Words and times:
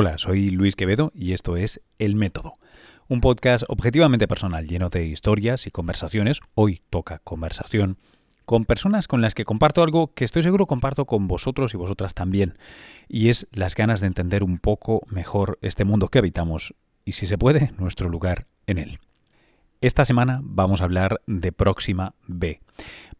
Hola, 0.00 0.16
soy 0.16 0.50
Luis 0.50 0.76
Quevedo 0.76 1.10
y 1.12 1.32
esto 1.32 1.56
es 1.56 1.80
El 1.98 2.14
Método, 2.14 2.54
un 3.08 3.20
podcast 3.20 3.64
objetivamente 3.66 4.28
personal 4.28 4.68
lleno 4.68 4.90
de 4.90 5.04
historias 5.04 5.66
y 5.66 5.72
conversaciones, 5.72 6.38
hoy 6.54 6.82
toca 6.88 7.18
conversación, 7.24 7.98
con 8.46 8.64
personas 8.64 9.08
con 9.08 9.22
las 9.22 9.34
que 9.34 9.42
comparto 9.42 9.82
algo 9.82 10.14
que 10.14 10.24
estoy 10.24 10.44
seguro 10.44 10.66
comparto 10.66 11.04
con 11.04 11.26
vosotros 11.26 11.74
y 11.74 11.78
vosotras 11.78 12.14
también, 12.14 12.58
y 13.08 13.28
es 13.28 13.48
las 13.50 13.74
ganas 13.74 14.00
de 14.00 14.06
entender 14.06 14.44
un 14.44 14.60
poco 14.60 15.00
mejor 15.08 15.58
este 15.62 15.84
mundo 15.84 16.06
que 16.06 16.20
habitamos 16.20 16.76
y, 17.04 17.14
si 17.14 17.26
se 17.26 17.36
puede, 17.36 17.72
nuestro 17.76 18.08
lugar 18.08 18.46
en 18.68 18.78
él. 18.78 19.00
Esta 19.80 20.04
semana 20.04 20.40
vamos 20.42 20.80
a 20.80 20.84
hablar 20.84 21.20
de 21.28 21.52
Próxima 21.52 22.16
B. 22.26 22.60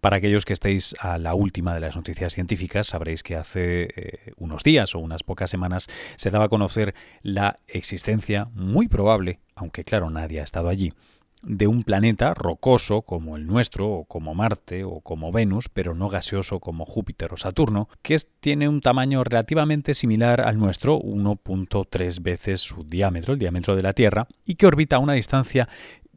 Para 0.00 0.16
aquellos 0.16 0.44
que 0.44 0.52
estéis 0.52 0.96
a 0.98 1.16
la 1.16 1.34
última 1.34 1.72
de 1.72 1.78
las 1.78 1.94
noticias 1.94 2.32
científicas, 2.32 2.88
sabréis 2.88 3.22
que 3.22 3.36
hace 3.36 3.90
eh, 3.94 4.32
unos 4.38 4.64
días 4.64 4.96
o 4.96 4.98
unas 4.98 5.22
pocas 5.22 5.52
semanas 5.52 5.86
se 6.16 6.32
daba 6.32 6.46
a 6.46 6.48
conocer 6.48 6.96
la 7.22 7.54
existencia 7.68 8.48
muy 8.54 8.88
probable, 8.88 9.38
aunque 9.54 9.84
claro 9.84 10.10
nadie 10.10 10.40
ha 10.40 10.44
estado 10.44 10.68
allí, 10.68 10.92
de 11.44 11.68
un 11.68 11.84
planeta 11.84 12.34
rocoso 12.34 13.02
como 13.02 13.36
el 13.36 13.46
nuestro, 13.46 13.88
o 13.88 14.04
como 14.06 14.34
Marte, 14.34 14.82
o 14.82 15.00
como 15.00 15.30
Venus, 15.30 15.68
pero 15.68 15.94
no 15.94 16.08
gaseoso 16.08 16.58
como 16.58 16.86
Júpiter 16.86 17.32
o 17.32 17.36
Saturno, 17.36 17.88
que 18.02 18.16
tiene 18.40 18.68
un 18.68 18.80
tamaño 18.80 19.22
relativamente 19.22 19.94
similar 19.94 20.40
al 20.40 20.58
nuestro, 20.58 20.98
1.3 20.98 22.20
veces 22.20 22.62
su 22.62 22.82
diámetro, 22.82 23.34
el 23.34 23.38
diámetro 23.38 23.76
de 23.76 23.82
la 23.82 23.92
Tierra, 23.92 24.26
y 24.44 24.56
que 24.56 24.66
orbita 24.66 24.96
a 24.96 25.00
una 25.00 25.12
distancia 25.12 25.68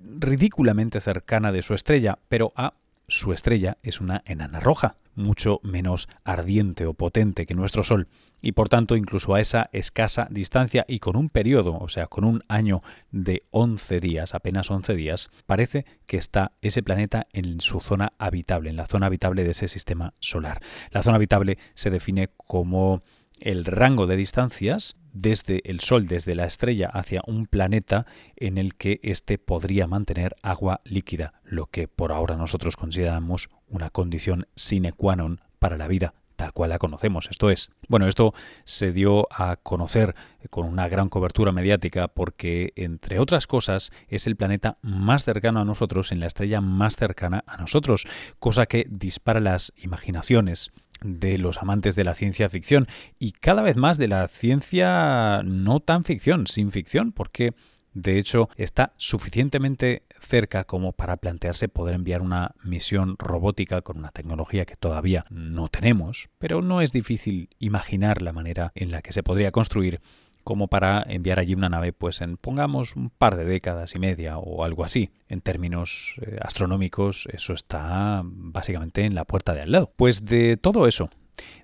ridículamente 0.03 1.01
cercana 1.01 1.51
de 1.51 1.61
su 1.61 1.73
estrella, 1.73 2.19
pero 2.27 2.53
a 2.55 2.73
su 3.07 3.33
estrella 3.33 3.77
es 3.83 3.99
una 3.99 4.23
enana 4.25 4.59
roja, 4.59 4.95
mucho 5.15 5.59
menos 5.63 6.07
ardiente 6.23 6.85
o 6.85 6.93
potente 6.93 7.45
que 7.45 7.53
nuestro 7.53 7.83
Sol, 7.83 8.07
y 8.41 8.53
por 8.53 8.69
tanto 8.69 8.95
incluso 8.95 9.35
a 9.35 9.41
esa 9.41 9.69
escasa 9.73 10.27
distancia 10.31 10.85
y 10.87 10.99
con 10.99 11.15
un 11.15 11.29
periodo, 11.29 11.77
o 11.77 11.89
sea, 11.89 12.07
con 12.07 12.23
un 12.23 12.41
año 12.47 12.81
de 13.11 13.43
11 13.51 13.99
días, 13.99 14.34
apenas 14.34 14.71
11 14.71 14.95
días, 14.95 15.29
parece 15.45 15.85
que 16.05 16.17
está 16.17 16.54
ese 16.61 16.81
planeta 16.81 17.27
en 17.33 17.59
su 17.59 17.81
zona 17.81 18.13
habitable, 18.17 18.70
en 18.70 18.77
la 18.77 18.87
zona 18.87 19.07
habitable 19.07 19.43
de 19.43 19.51
ese 19.51 19.67
sistema 19.67 20.13
solar. 20.20 20.61
La 20.91 21.04
zona 21.04 21.17
habitable 21.17 21.57
se 21.73 21.89
define 21.89 22.29
como 22.37 23.04
el 23.41 23.65
rango 23.65 24.07
de 24.07 24.15
distancias 24.15 24.95
desde 25.13 25.61
el 25.70 25.79
Sol, 25.81 26.05
desde 26.05 26.35
la 26.35 26.45
estrella 26.45 26.87
hacia 26.87 27.21
un 27.27 27.48
planeta 27.48 28.05
en 28.35 28.57
el 28.57 28.75
que 28.75 28.99
éste 29.03 29.37
podría 29.37 29.87
mantener 29.87 30.35
agua 30.41 30.81
líquida, 30.85 31.33
lo 31.43 31.67
que 31.67 31.87
por 31.87 32.11
ahora 32.11 32.35
nosotros 32.35 32.77
consideramos 32.77 33.49
una 33.67 33.89
condición 33.89 34.48
sine 34.55 34.93
qua 34.93 35.15
non 35.15 35.41
para 35.59 35.77
la 35.77 35.87
vida 35.87 36.13
tal 36.41 36.53
cual 36.53 36.71
la 36.71 36.79
conocemos. 36.79 37.27
Esto 37.29 37.51
es, 37.51 37.70
bueno, 37.87 38.07
esto 38.07 38.33
se 38.63 38.91
dio 38.91 39.27
a 39.29 39.57
conocer 39.57 40.15
con 40.49 40.65
una 40.65 40.87
gran 40.87 41.07
cobertura 41.07 41.51
mediática 41.51 42.07
porque, 42.07 42.73
entre 42.76 43.20
otras 43.20 43.45
cosas, 43.45 43.91
es 44.07 44.26
el 44.26 44.35
planeta 44.35 44.79
más 44.81 45.23
cercano 45.23 45.61
a 45.61 45.65
nosotros, 45.65 46.11
en 46.11 46.20
la 46.20 46.26
estrella 46.26 46.59
más 46.59 46.95
cercana 46.95 47.43
a 47.45 47.57
nosotros, 47.57 48.07
cosa 48.39 48.65
que 48.65 48.87
dispara 48.89 49.39
las 49.39 49.71
imaginaciones 49.77 50.71
de 51.04 51.38
los 51.38 51.57
amantes 51.60 51.96
de 51.96 52.04
la 52.04 52.13
ciencia 52.13 52.49
ficción 52.49 52.88
y 53.20 53.32
cada 53.32 53.62
vez 53.62 53.76
más 53.76 53.98
de 53.98 54.07
la 54.07 54.27
ciencia 54.27 55.41
no 55.44 55.80
tan 55.80 56.04
ficción, 56.04 56.48
sin 56.48 56.71
ficción, 56.71 57.12
porque 57.12 57.54
de 57.94 58.20
hecho 58.20 58.49
está 58.55 58.94
suficientemente 58.98 60.04
cerca 60.20 60.63
como 60.63 60.94
para 60.94 61.18
plantearse 61.18 61.68
poder 61.68 61.96
enviar 61.96 62.22
una 62.22 62.55
misión 62.63 63.16
robótica 63.18 63.82
con 63.82 63.98
una 63.98 64.12
tecnología 64.12 64.66
que 64.66 64.75
todavía 64.75 65.25
no 65.29 65.68
tenemos, 65.68 66.29
pero 66.38 66.62
no 66.62 66.81
es 66.81 66.91
difícil 66.91 67.50
imaginar 67.59 68.22
la 68.22 68.34
manera 68.34 68.72
en 68.75 68.91
la 68.91 69.02
que 69.02 69.12
se 69.12 69.24
podría 69.24 69.52
construir 69.52 70.02
como 70.44 70.67
para 70.67 71.03
enviar 71.07 71.39
allí 71.39 71.53
una 71.53 71.69
nave 71.69 71.94
pues 71.94 72.22
en 72.22 72.38
pongamos 72.38 72.95
un 72.95 73.09
par 73.09 73.35
de 73.35 73.45
décadas 73.45 73.95
y 73.95 74.00
media 74.00 74.38
o 74.38 74.63
algo 74.63 74.83
así. 74.83 75.09
En 75.29 75.41
términos 75.41 76.16
eh, 76.22 76.38
astronómicos 76.41 77.28
eso 77.31 77.53
está 77.53 78.21
básicamente 78.23 79.05
en 79.05 79.16
la 79.16 79.25
puerta 79.25 79.53
de 79.53 79.61
al 79.61 79.71
lado. 79.71 79.91
Pues 79.95 80.25
de 80.25 80.57
todo 80.57 80.88
eso, 80.88 81.09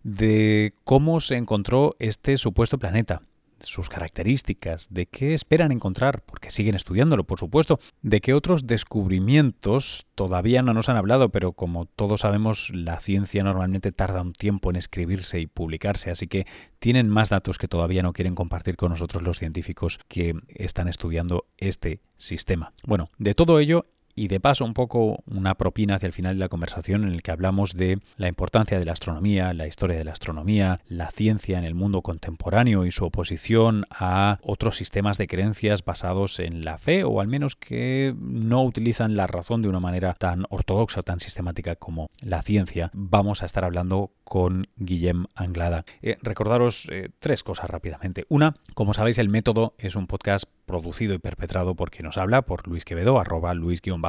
de 0.04 0.72
cómo 0.84 1.22
se 1.22 1.36
encontró 1.36 1.96
este 2.00 2.38
supuesto 2.38 2.78
planeta, 2.78 3.22
sus 3.62 3.90
características, 3.90 4.88
de 4.90 5.06
qué 5.06 5.34
esperan 5.34 5.72
encontrar, 5.72 6.22
porque 6.26 6.52
siguen 6.52 6.76
estudiándolo, 6.76 7.24
por 7.24 7.40
supuesto, 7.40 7.80
de 8.02 8.22
qué 8.22 8.34
otros 8.34 8.68
descubrimientos 8.68 10.08
todavía 10.16 10.62
no 10.62 10.74
nos 10.74 10.90
han 10.90 10.98
hablado, 10.98 11.30
pero 11.30 11.54
como 11.54 11.86
todos 11.86 12.22
sabemos, 12.22 12.72
la 12.74 13.00
ciencia 13.00 13.44
normalmente 13.44 13.92
tarda 13.92 14.22
un 14.22 14.34
tiempo 14.34 14.70
en 14.70 14.76
escribirse 14.76 15.40
y 15.40 15.48
publicarse, 15.48 16.12
así 16.12 16.28
que 16.28 16.46
tienen 16.80 17.10
más 17.10 17.30
datos 17.30 17.58
que 17.58 17.68
todavía 17.68 18.04
no 18.04 18.14
quieren 18.14 18.36
compartir 18.36 18.76
con 18.78 18.92
nosotros 18.92 19.24
los 19.24 19.40
científicos 19.40 20.00
que 20.08 20.36
están 20.50 20.88
estudiando 20.88 21.46
este 21.58 22.02
sistema. 22.18 22.74
Bueno, 22.84 23.10
de 23.18 23.34
todo 23.34 23.60
ello 23.60 23.86
y 24.18 24.28
de 24.28 24.40
paso 24.40 24.66
un 24.66 24.74
poco 24.74 25.24
una 25.28 25.56
propina 25.56 25.96
hacia 25.96 26.08
el 26.08 26.12
final 26.12 26.36
de 26.36 26.40
la 26.40 26.50
conversación 26.50 27.04
en 27.04 27.14
el 27.14 27.22
que 27.22 27.32
hablamos 27.32 27.76
de 27.76 28.00
la 28.18 28.28
importancia 28.28 28.80
de 28.80 28.84
la 28.84 28.94
astronomía, 28.94 29.54
la 29.54 29.68
historia 29.68 29.96
de 29.96 30.04
la 30.04 30.12
astronomía, 30.12 30.82
la 30.88 31.12
ciencia 31.12 31.60
en 31.60 31.64
el 31.64 31.76
mundo 31.76 32.02
contemporáneo 32.02 32.86
y 32.86 32.92
su 32.92 33.06
oposición 33.06 33.86
a 33.92 34.40
otros 34.42 34.76
sistemas 34.76 35.20
de 35.20 35.28
creencias 35.28 35.86
basados 35.86 36.40
en 36.40 36.66
la 36.66 36.80
fe 36.80 37.04
o 37.04 37.22
al 37.22 37.28
menos 37.28 37.56
que 37.56 38.16
no 38.20 38.64
utilizan 38.64 39.16
la 39.16 39.28
razón 39.28 39.62
de 39.62 39.70
una 39.70 39.80
manera 39.80 40.16
tan 40.16 40.46
ortodoxa, 40.50 41.04
tan 41.04 41.20
sistemática 41.20 41.76
como 41.76 42.10
la 42.22 42.42
ciencia. 42.42 42.90
Vamos 42.94 43.44
a 43.44 43.46
estar 43.46 43.64
hablando 43.64 44.12
con 44.24 44.68
Guillem 44.78 45.28
Anglada. 45.36 45.86
Eh, 46.02 46.18
recordaros 46.24 46.88
eh, 46.92 47.10
tres 47.20 47.44
cosas 47.44 47.70
rápidamente. 47.70 48.26
Una, 48.30 48.56
como 48.74 48.96
sabéis, 48.96 49.20
el 49.20 49.30
método 49.30 49.76
es 49.78 49.96
un 49.96 50.08
podcast 50.08 50.46
producido 50.66 51.14
y 51.14 51.20
perpetrado 51.20 51.76
por 51.76 51.92
quien 51.92 52.06
nos 52.06 52.18
habla, 52.18 52.42
por 52.42 52.68
Luis 52.68 52.84
Quevedo, 52.84 53.20
arroba 53.20 53.54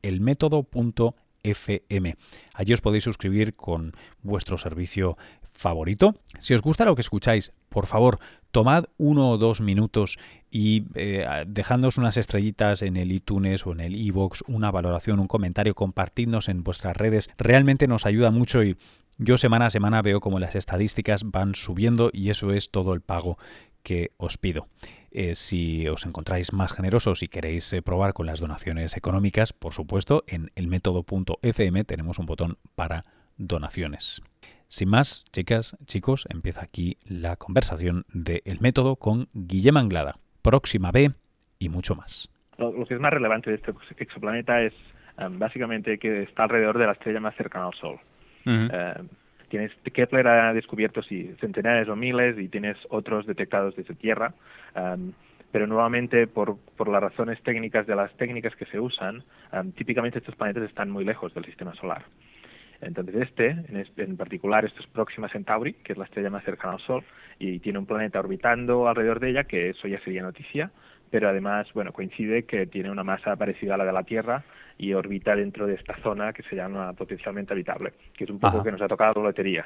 elmétodo.fm. 1.45 2.15
Allí 2.53 2.73
os 2.73 2.81
podéis 2.81 3.03
suscribir 3.03 3.55
con 3.55 3.93
vuestro 4.21 4.57
servicio 4.57 5.17
favorito. 5.51 6.15
Si 6.39 6.53
os 6.53 6.61
gusta 6.61 6.85
lo 6.85 6.95
que 6.95 7.01
escucháis, 7.01 7.53
por 7.69 7.85
favor, 7.85 8.19
tomad 8.51 8.85
uno 8.97 9.29
o 9.31 9.37
dos 9.37 9.61
minutos 9.61 10.17
y 10.51 10.85
eh, 10.95 11.45
dejándonos 11.47 11.97
unas 11.97 12.17
estrellitas 12.17 12.81
en 12.81 12.97
el 12.97 13.11
iTunes 13.11 13.65
o 13.65 13.71
en 13.71 13.79
el 13.79 13.95
iBox, 13.95 14.43
una 14.47 14.71
valoración, 14.71 15.19
un 15.19 15.27
comentario, 15.27 15.75
compartidnos 15.75 16.49
en 16.49 16.63
vuestras 16.63 16.97
redes. 16.97 17.29
Realmente 17.37 17.87
nos 17.87 18.05
ayuda 18.05 18.31
mucho 18.31 18.63
y 18.63 18.77
yo 19.17 19.37
semana 19.37 19.67
a 19.67 19.69
semana 19.69 20.01
veo 20.01 20.19
como 20.19 20.39
las 20.39 20.55
estadísticas 20.55 21.23
van 21.23 21.55
subiendo 21.55 22.09
y 22.11 22.31
eso 22.31 22.51
es 22.51 22.69
todo 22.69 22.93
el 22.93 22.99
pago 22.99 23.37
que 23.81 24.11
os 24.17 24.37
pido. 24.37 24.67
Eh, 25.17 25.35
si 25.35 25.87
os 25.87 26.05
encontráis 26.05 26.51
más 26.51 26.73
generosos 26.73 27.23
y 27.23 27.29
queréis 27.29 27.71
eh, 27.71 27.81
probar 27.81 28.11
con 28.11 28.25
las 28.25 28.41
donaciones 28.41 28.97
económicas, 28.97 29.53
por 29.53 29.71
supuesto, 29.71 30.25
en 30.27 30.51
el 30.55 30.67
método.fm 30.67 31.85
tenemos 31.85 32.19
un 32.19 32.25
botón 32.25 32.57
para 32.75 33.05
donaciones. 33.37 34.21
Sin 34.67 34.89
más, 34.89 35.23
chicas, 35.31 35.77
chicos, 35.85 36.27
empieza 36.29 36.65
aquí 36.65 36.97
la 37.05 37.37
conversación 37.37 38.03
de 38.11 38.41
El 38.43 38.59
Método 38.59 38.97
con 38.97 39.29
Guillem 39.31 39.77
Anglada, 39.77 40.19
Próxima 40.41 40.91
B 40.91 41.13
y 41.59 41.69
mucho 41.69 41.95
más. 41.95 42.29
Lo, 42.57 42.85
que 42.85 42.95
es 42.95 42.99
más 42.99 43.13
relevante 43.13 43.51
de 43.51 43.55
este 43.55 43.71
exoplaneta 43.95 44.63
es 44.63 44.73
básicamente 45.17 45.97
que 45.97 46.23
está 46.23 46.43
alrededor 46.43 46.77
de 46.77 46.87
la 46.87 46.91
estrella 46.91 47.21
más 47.21 47.37
cercana 47.37 47.67
al 47.67 47.73
Sol. 47.75 47.99
Tienes 49.57 49.71
Kepler 49.93 50.27
ha 50.27 50.53
descubierto 50.53 51.01
sí, 51.01 51.33
centenares 51.39 51.87
o 51.87 51.95
miles 51.95 52.37
y 52.37 52.49
tienes 52.49 52.77
otros 52.89 53.25
detectados 53.25 53.75
desde 53.75 53.95
Tierra 53.95 54.33
pero 55.55 55.67
nuevamente 55.67 56.27
por, 56.27 56.57
por 56.75 56.89
las 56.89 57.01
razones 57.01 57.41
técnicas 57.41 57.87
de 57.87 57.95
las 57.95 58.13
técnicas 58.17 58.53
que 58.57 58.65
se 58.65 58.77
usan, 58.77 59.23
típicamente 59.77 60.19
estos 60.19 60.35
planetas 60.35 60.63
están 60.63 60.89
muy 60.89 61.05
lejos 61.05 61.33
del 61.33 61.45
sistema 61.45 61.73
solar. 61.75 62.03
Entonces 62.81 63.15
este, 63.15 63.51
en, 63.51 63.87
en, 63.95 64.17
particular, 64.17 64.65
esto 64.65 64.81
es 64.81 64.87
Próxima 64.87 65.29
Centauri, 65.29 65.71
que 65.75 65.93
es 65.93 65.97
la 65.97 66.03
estrella 66.03 66.29
más 66.29 66.43
cercana 66.43 66.73
al 66.73 66.81
Sol, 66.81 67.05
y 67.39 67.59
tiene 67.59 67.79
un 67.79 67.85
planeta 67.85 68.19
orbitando 68.19 68.89
alrededor 68.89 69.21
de 69.21 69.29
ella, 69.29 69.45
que 69.45 69.69
eso 69.69 69.87
ya 69.87 69.97
sería 70.01 70.23
noticia, 70.23 70.71
pero 71.09 71.29
además, 71.29 71.71
bueno, 71.73 71.93
coincide 71.93 72.43
que 72.43 72.67
tiene 72.67 72.91
una 72.91 73.05
masa 73.05 73.37
parecida 73.37 73.75
a 73.75 73.77
la 73.77 73.85
de 73.85 73.93
la 73.93 74.03
Tierra 74.03 74.43
y 74.77 74.93
orbita 74.93 75.35
dentro 75.35 75.67
de 75.67 75.75
esta 75.75 75.95
zona 76.01 76.33
que 76.33 76.43
se 76.43 76.55
llama 76.55 76.93
potencialmente 76.93 77.53
habitable, 77.53 77.93
que 78.13 78.25
es 78.25 78.29
un 78.29 78.39
poco 78.39 78.63
que 78.63 78.71
nos 78.71 78.81
ha 78.81 78.87
tocado 78.87 79.21
la 79.21 79.29
lotería. 79.29 79.65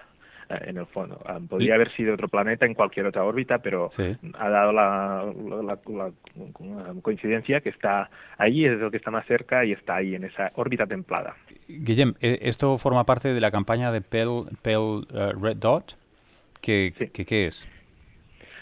Eh, 0.49 0.69
en 0.69 0.77
el 0.77 0.87
fondo. 0.87 1.21
Ah, 1.25 1.39
podría 1.47 1.75
haber 1.75 1.91
sido 1.95 2.15
otro 2.15 2.27
planeta 2.27 2.65
en 2.65 2.73
cualquier 2.73 3.05
otra 3.05 3.23
órbita, 3.23 3.59
pero 3.59 3.89
ha 4.33 4.49
dado 4.49 4.71
la, 4.71 6.11
coincidencia 7.03 7.61
que 7.61 7.69
está 7.69 8.09
ahí, 8.35 8.65
es 8.65 8.79
lo 8.79 8.89
que 8.89 8.97
está 8.97 9.11
más 9.11 9.27
cerca 9.27 9.63
y 9.63 9.73
está 9.73 9.97
ahí 9.97 10.15
en 10.15 10.23
esa 10.23 10.51
órbita 10.55 10.87
templada. 10.87 11.35
Guillem, 11.67 12.15
eh, 12.19 12.39
¿esto 12.41 12.79
forma 12.79 13.05
parte 13.05 13.31
de 13.31 13.39
la 13.39 13.51
campaña 13.51 13.91
de 13.91 14.01
Pale, 14.01 14.45
Pale 14.63 15.05
eh, 15.13 15.33
Red 15.39 15.57
Dot? 15.57 15.95
¿Qué, 16.61 16.93
¿qué, 17.13 17.45
es? 17.45 17.69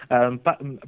Um, 0.10 0.40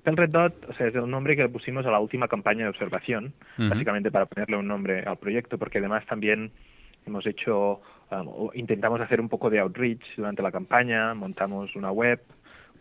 Red 0.06 0.30
Dot 0.30 0.70
o 0.70 0.74
sea, 0.74 0.88
es 0.88 0.96
el 0.96 1.10
nombre 1.10 1.36
que 1.36 1.44
le 1.44 1.50
pusimos 1.50 1.86
a 1.86 1.92
la 1.92 2.00
última 2.00 2.28
campaña 2.28 2.64
de 2.64 2.70
observación, 2.70 3.34
básicamente 3.58 4.12
para 4.12 4.26
ponerle 4.26 4.56
un 4.56 4.68
nombre 4.68 5.04
al 5.04 5.18
proyecto, 5.18 5.58
porque 5.58 5.80
además 5.80 6.06
también 6.06 6.52
hemos 7.06 7.26
hecho 7.26 7.82
intentamos 8.54 9.02
hacer 9.02 9.20
un 9.20 9.30
poco 9.30 9.50
de 9.50 9.60
outreach 9.60 10.02
durante 10.16 10.42
la 10.42 10.52
campaña, 10.52 11.14
montamos 11.14 11.76
una 11.76 11.92
web 11.92 12.22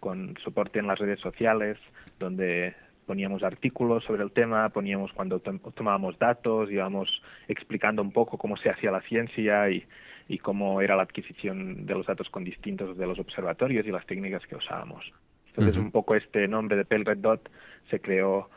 con 0.01 0.37
soporte 0.45 0.79
en 0.79 0.87
las 0.87 0.99
redes 0.99 1.21
sociales 1.21 1.77
donde 2.19 2.75
poníamos 3.07 3.43
artículos 3.43 4.05
sobre 4.05 4.23
el 4.23 4.31
tema, 4.31 4.69
poníamos 4.69 5.13
cuando 5.13 5.41
tomábamos 5.41 6.19
datos, 6.19 6.71
íbamos 6.71 7.09
explicando 7.49 8.03
un 8.03 8.13
poco 8.13 8.39
cómo 8.39 8.57
se 8.59 8.71
hacía 8.71 8.91
la 8.91 9.01
ciencia 9.01 9.69
y, 9.71 9.85
y 10.29 10.39
cómo 10.39 10.81
era 10.83 10.95
la 10.95 11.03
adquisición 11.03 11.87
de 11.87 11.95
los 11.95 12.07
datos 12.07 12.29
con 12.29 12.45
distintos 12.45 12.97
de 12.97 13.07
los 13.07 13.19
observatorios 13.19 13.87
y 13.87 13.91
las 13.91 14.07
técnicas 14.07 14.47
que 14.47 14.57
usábamos. 14.57 15.11
Entonces, 15.59 15.83
un 15.83 15.91
poco 15.91 16.15
este 16.15 16.47
nombre 16.47 16.77
de 16.77 16.85
Pale 16.85 17.05
Red 17.05 17.19
Dot 17.19 17.51
se 17.91 18.01
creó 18.01 18.49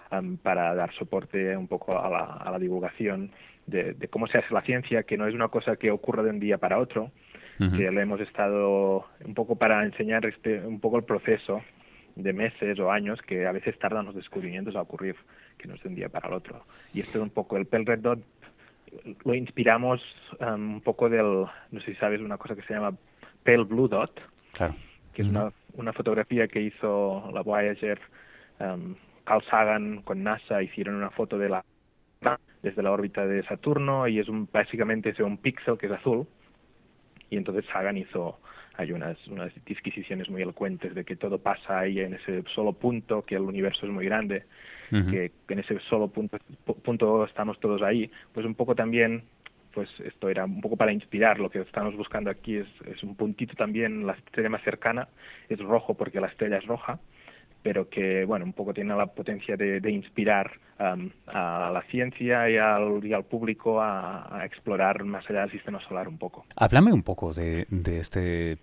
para 0.44 0.76
dar 0.76 0.94
soporte 0.94 1.58
un 1.58 1.68
poco 1.68 2.00
a 2.00 2.10
la, 2.10 2.26
a 2.26 2.52
la 2.52 2.60
divulgación 2.60 3.32
de, 3.66 3.96
cómo 4.10 4.28
se 4.28 4.38
hace 4.38 4.54
la 4.54 4.62
ciencia, 4.62 5.04
que 5.04 5.18
no 5.18 5.28
es 5.28 5.34
una 5.34 5.48
cosa 5.48 5.76
que 5.76 5.92
ocurre 5.92 6.24
de 6.24 6.30
un 6.30 6.40
día 6.40 6.58
para 6.58 6.78
otro, 6.78 7.12
que 7.58 7.92
le 7.92 8.02
hemos 8.02 8.20
estado 8.20 9.06
un 9.24 9.36
poco 9.36 9.56
para 9.56 9.86
enseñar 9.86 10.26
este, 10.26 10.66
un 10.66 10.80
poco 10.80 10.98
el 10.98 11.04
proceso 11.04 11.62
de 12.16 12.34
meses 12.34 12.80
o 12.80 12.92
años 12.92 13.22
que 13.22 13.46
a 13.46 13.52
veces 13.52 13.78
tardan 13.78 14.08
los 14.08 14.16
descubrimientos 14.16 14.76
a 14.76 14.82
ocurrir, 14.82 15.16
que 15.60 15.68
no 15.68 15.76
es 15.76 15.84
de 15.84 15.90
un 15.90 15.96
día 15.96 16.10
para 16.10 16.28
el 16.28 16.34
otro. 16.34 16.66
Y 16.92 17.02
esto 17.02 17.20
es 17.20 17.24
un 17.24 17.30
poco 17.30 17.58
el 17.58 17.68
Pale 17.68 17.86
Red 17.86 18.00
Dot, 18.00 18.20
lo 19.24 19.36
inspiramos 19.36 20.02
um, 20.40 20.76
un 20.76 20.82
poco 20.82 21.08
del, 21.08 21.46
no 21.72 21.80
sé 21.82 21.94
si 21.94 21.96
sabes, 21.96 22.20
una 22.20 22.38
cosa 22.38 22.56
que 22.56 22.64
se 22.64 22.74
llama 22.74 22.96
Pale 23.44 23.64
Blue 23.64 23.88
Dot, 23.88 24.20
claro. 24.54 24.76
que 25.14 25.22
es 25.22 25.28
una, 25.28 25.52
una 25.74 25.94
fotografía 25.94 26.48
que 26.48 26.62
hizo 26.62 27.30
la 27.34 27.42
Voyager, 27.42 28.00
um, 28.60 28.96
Carl 29.24 29.44
Sagan 29.50 30.02
con 30.02 30.24
NASA, 30.24 30.62
hicieron 30.62 30.96
una 30.96 31.10
foto 31.12 31.38
de 31.38 31.50
la 31.50 31.64
desde 32.62 32.84
la 32.84 32.92
órbita 32.92 33.26
de 33.26 33.44
Saturno 33.44 34.08
y 34.08 34.20
es 34.20 34.30
un, 34.30 34.48
básicamente 34.52 35.10
es 35.10 35.20
un 35.20 35.38
píxel 35.38 35.80
que 35.80 35.88
es 35.88 35.92
azul. 35.92 36.28
Y 37.32 37.38
entonces 37.38 37.66
Sagan 37.72 37.98
hizo 37.98 38.38
hay 38.78 38.92
unas, 38.92 39.18
unas 39.28 39.52
disquisiciones 39.66 40.30
muy 40.30 40.42
elocuentes 40.42 40.96
de 40.96 41.04
que 41.04 41.16
todo 41.16 41.38
pasa 41.40 41.80
ahí 41.80 42.00
en 42.00 42.14
ese 42.14 42.44
solo 42.56 42.74
punto, 42.74 43.24
que 43.24 43.36
el 43.36 43.42
universo 43.42 43.86
es 43.86 43.92
muy 43.92 44.06
grande, 44.06 44.44
que 44.90 45.32
en 45.50 45.60
ese 45.60 45.80
solo 45.90 46.08
punto, 46.08 46.38
punto 46.84 47.26
estamos 47.26 47.60
todos 47.60 47.82
ahí. 47.82 48.10
Pues 48.34 48.46
un 48.46 48.56
poco 48.56 48.76
también, 48.76 49.24
pues 49.74 49.90
esto 50.02 50.30
era 50.30 50.46
un 50.46 50.62
poco 50.62 50.78
para 50.78 50.92
inspirar, 50.92 51.40
lo 51.40 51.50
que 51.50 51.60
estamos 51.60 51.96
buscando 51.96 52.30
aquí 52.30 52.58
es, 52.58 52.68
es 52.86 53.04
un 53.04 53.16
puntito 53.16 53.56
también, 53.56 54.06
la 54.06 54.14
estrella 54.14 54.50
más 54.50 54.64
cercana 54.64 55.08
es 55.50 55.60
rojo 55.60 55.94
porque 55.96 56.20
la 56.20 56.28
estrella 56.28 56.58
es 56.58 56.66
roja, 56.66 57.00
pero 57.64 57.90
que, 57.90 58.26
bueno, 58.26 58.46
un 58.46 58.54
poco 58.54 58.74
tiene 58.74 58.96
la 58.96 59.06
potencia 59.06 59.56
de, 59.56 59.92
inspirar 59.92 60.52
um, 60.80 61.10
a 61.28 61.70
la 61.72 61.84
ciencia 61.90 62.50
y 62.50 62.58
al, 62.58 63.06
y 63.06 63.14
al 63.14 63.24
público 63.24 63.82
a, 63.82 64.42
explorar 64.46 65.04
más 65.04 65.30
allá 65.30 65.42
del 65.42 65.52
sistema 65.52 65.80
solar 65.88 66.08
un 66.08 66.18
poco. 66.18 66.46
Háblame 66.56 66.92
un 66.92 67.04
poco 67.04 67.34
de, 67.34 67.68
de, 67.70 68.00
este, 68.00 68.58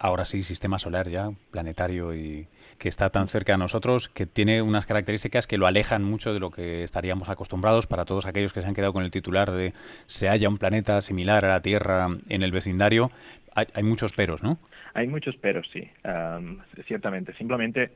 ahora 0.00 0.24
sí, 0.24 0.42
sistema 0.42 0.78
solar 0.78 1.08
ya, 1.08 1.30
planetario 1.50 2.14
y 2.14 2.46
que 2.78 2.88
está 2.88 3.10
tan 3.10 3.28
cerca 3.28 3.52
de 3.52 3.58
nosotros, 3.58 4.08
que 4.08 4.26
tiene 4.26 4.62
unas 4.62 4.86
características 4.86 5.46
que 5.46 5.58
lo 5.58 5.66
alejan 5.66 6.04
mucho 6.04 6.32
de 6.32 6.40
lo 6.40 6.50
que 6.50 6.84
estaríamos 6.84 7.28
acostumbrados 7.28 7.86
para 7.86 8.04
todos 8.04 8.24
aquellos 8.24 8.52
que 8.52 8.62
se 8.62 8.68
han 8.68 8.74
quedado 8.74 8.92
con 8.92 9.02
el 9.02 9.10
titular 9.10 9.50
de 9.50 9.72
se 10.06 10.28
halla 10.28 10.48
un 10.48 10.58
planeta 10.58 11.00
similar 11.02 11.44
a 11.44 11.48
la 11.48 11.60
Tierra 11.60 12.08
en 12.28 12.42
el 12.42 12.52
vecindario. 12.52 13.10
Hay, 13.54 13.66
hay 13.74 13.82
muchos 13.82 14.12
peros, 14.12 14.42
¿no? 14.42 14.58
Hay 14.94 15.06
muchos 15.06 15.36
peros, 15.36 15.68
sí, 15.72 15.88
um, 16.04 16.58
ciertamente. 16.86 17.34
Simplemente 17.34 17.90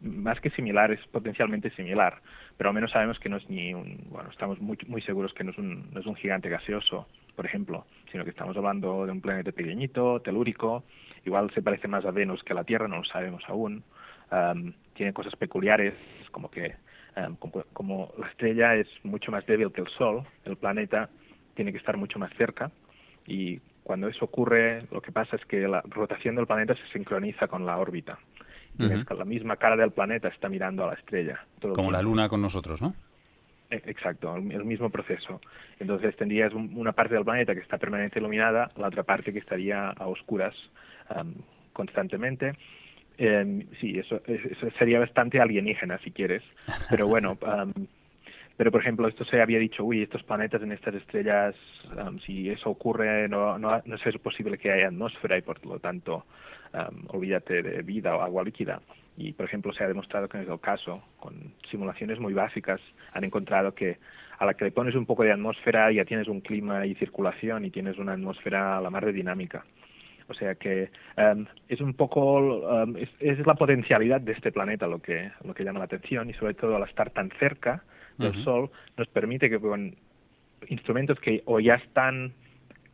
más 0.00 0.40
que 0.40 0.50
similar, 0.50 0.90
es 0.90 1.00
potencialmente 1.08 1.70
similar, 1.70 2.20
pero 2.56 2.70
al 2.70 2.74
menos 2.74 2.90
sabemos 2.90 3.18
que 3.20 3.28
no 3.28 3.36
es 3.36 3.48
ni 3.48 3.72
un, 3.74 4.06
bueno, 4.10 4.30
estamos 4.30 4.60
muy, 4.60 4.76
muy 4.88 5.02
seguros 5.02 5.32
que 5.34 5.44
no 5.44 5.52
es, 5.52 5.58
un, 5.58 6.16
gigante 6.16 6.48
gaseoso, 6.48 7.06
por 7.36 7.46
ejemplo, 7.46 7.86
sino 8.10 8.24
que 8.24 8.30
estamos 8.30 8.56
hablando 8.56 9.06
de 9.06 9.12
un 9.12 9.20
planeta 9.20 9.52
pequeñito, 9.52 10.20
telúrico, 10.20 10.84
igual 11.24 11.50
se 11.54 11.62
parece 11.62 11.86
más 11.86 12.04
a 12.04 12.10
Venus 12.10 12.42
que 12.42 12.54
a 12.54 12.56
la 12.56 12.64
Tierra, 12.64 12.88
no 12.88 12.96
lo 12.96 13.04
sabemos 13.04 13.42
aún, 13.46 13.84
tiene 14.94 15.12
cosas 15.12 15.36
peculiares, 15.36 15.94
como 16.32 16.50
que 16.50 16.74
como, 17.38 17.62
como 17.72 18.12
la 18.18 18.26
estrella 18.28 18.74
es 18.74 18.88
mucho 19.02 19.30
más 19.30 19.46
débil 19.46 19.72
que 19.72 19.80
el 19.80 19.88
Sol, 19.88 20.24
el 20.44 20.56
planeta 20.56 21.08
tiene 21.54 21.72
que 21.72 21.78
estar 21.78 21.96
mucho 21.96 22.18
más 22.18 22.30
cerca 22.36 22.70
y 23.26 23.58
cuando 23.84 24.08
eso 24.08 24.24
ocurre, 24.24 24.82
lo 24.90 25.00
que 25.00 25.12
pasa 25.12 25.36
es 25.36 25.44
que 25.46 25.66
la 25.66 25.80
rotación 25.82 26.34
del 26.34 26.46
planeta 26.46 26.74
se 26.74 26.86
sincroniza 26.92 27.46
con 27.48 27.64
la 27.64 27.78
órbita 27.78 28.18
la 28.78 29.24
misma 29.24 29.56
cara 29.56 29.76
del 29.76 29.90
planeta 29.90 30.28
está 30.28 30.48
mirando 30.48 30.84
a 30.84 30.88
la 30.88 30.94
estrella. 30.94 31.44
Como 31.74 31.90
la 31.90 32.02
luna 32.02 32.28
con 32.28 32.42
nosotros, 32.42 32.80
¿no? 32.82 32.94
E, 33.70 33.76
exacto, 33.86 34.36
el 34.36 34.64
mismo 34.64 34.90
proceso. 34.90 35.40
Entonces 35.78 36.16
tendrías 36.16 36.52
una 36.52 36.92
parte 36.92 37.14
del 37.14 37.24
planeta 37.24 37.54
que 37.54 37.60
está 37.60 37.78
permanentemente 37.78 38.20
iluminada, 38.20 38.70
la 38.76 38.88
otra 38.88 39.02
parte 39.02 39.32
que 39.32 39.38
estaría 39.38 39.90
a 39.90 40.06
oscuras 40.06 40.54
constantemente. 41.72 42.54
Eh, 43.18 43.66
sí, 43.80 43.98
eso, 43.98 44.20
eso, 44.26 44.70
sería 44.78 44.98
bastante 44.98 45.40
alienígena 45.40 45.98
si 45.98 46.10
quieres, 46.10 46.42
pero 46.90 47.06
bueno, 47.08 47.38
pero 48.56 48.70
por 48.70 48.80
ejemplo 48.80 49.08
esto 49.08 49.24
se 49.24 49.40
había 49.40 49.58
dicho, 49.58 49.84
uy, 49.84 50.02
estos 50.02 50.22
planetas 50.22 50.62
en 50.62 50.72
estas 50.72 50.94
estrellas, 50.94 51.54
si 52.24 52.50
eso 52.50 52.70
ocurre, 52.70 53.28
no, 53.28 53.58
no, 53.58 53.82
no 53.84 53.96
es 53.96 54.18
posible 54.18 54.58
que 54.58 54.70
haya 54.70 54.88
atmósfera 54.88 55.38
y 55.38 55.42
por 55.42 55.64
lo 55.64 55.78
tanto 55.78 56.24
olvídate 57.08 57.62
de 57.62 57.82
vida 57.82 58.16
o 58.16 58.22
agua 58.22 58.44
líquida. 58.44 58.80
Y, 59.16 59.32
por 59.32 59.46
ejemplo, 59.46 59.72
se 59.72 59.82
ha 59.82 59.88
demostrado 59.88 60.28
que 60.28 60.40
es 60.40 60.48
el 60.48 60.60
caso. 60.60 61.02
Con 61.18 61.54
simulaciones 61.70 62.18
muy 62.20 62.34
básicas 62.34 62.80
han 63.12 63.24
encontrado 63.24 63.74
que 63.74 63.98
a 64.38 64.44
la 64.44 64.54
que 64.54 64.66
le 64.66 64.70
pones 64.70 64.94
un 64.94 65.06
poco 65.06 65.22
de 65.22 65.32
atmósfera 65.32 65.90
ya 65.90 66.04
tienes 66.04 66.28
un 66.28 66.40
clima 66.40 66.84
y 66.86 66.94
circulación 66.94 67.64
y 67.64 67.70
tienes 67.70 67.98
una 67.98 68.12
atmósfera 68.12 68.76
a 68.76 68.80
la 68.80 68.90
mar 68.90 69.06
de 69.06 69.12
dinámica. 69.12 69.64
O 70.28 70.34
sea 70.34 70.56
que 70.56 70.90
es 71.68 71.80
un 71.80 71.94
poco, 71.94 72.84
es, 73.20 73.46
la 73.46 73.54
potencialidad 73.54 74.20
de 74.20 74.32
este 74.32 74.50
planeta 74.50 74.86
lo 74.86 75.00
que, 75.00 75.30
lo 75.44 75.54
que 75.54 75.64
llama 75.64 75.78
la 75.78 75.84
atención 75.84 76.28
y 76.28 76.34
sobre 76.34 76.54
todo 76.54 76.76
al 76.76 76.82
estar 76.82 77.10
tan 77.10 77.30
cerca 77.38 77.84
del 78.18 78.42
Sol 78.42 78.70
nos 78.96 79.08
permite 79.08 79.48
que 79.48 79.60
con 79.60 79.94
instrumentos 80.68 81.20
que 81.20 81.42
o 81.44 81.60
ya 81.60 81.74
están 81.74 82.32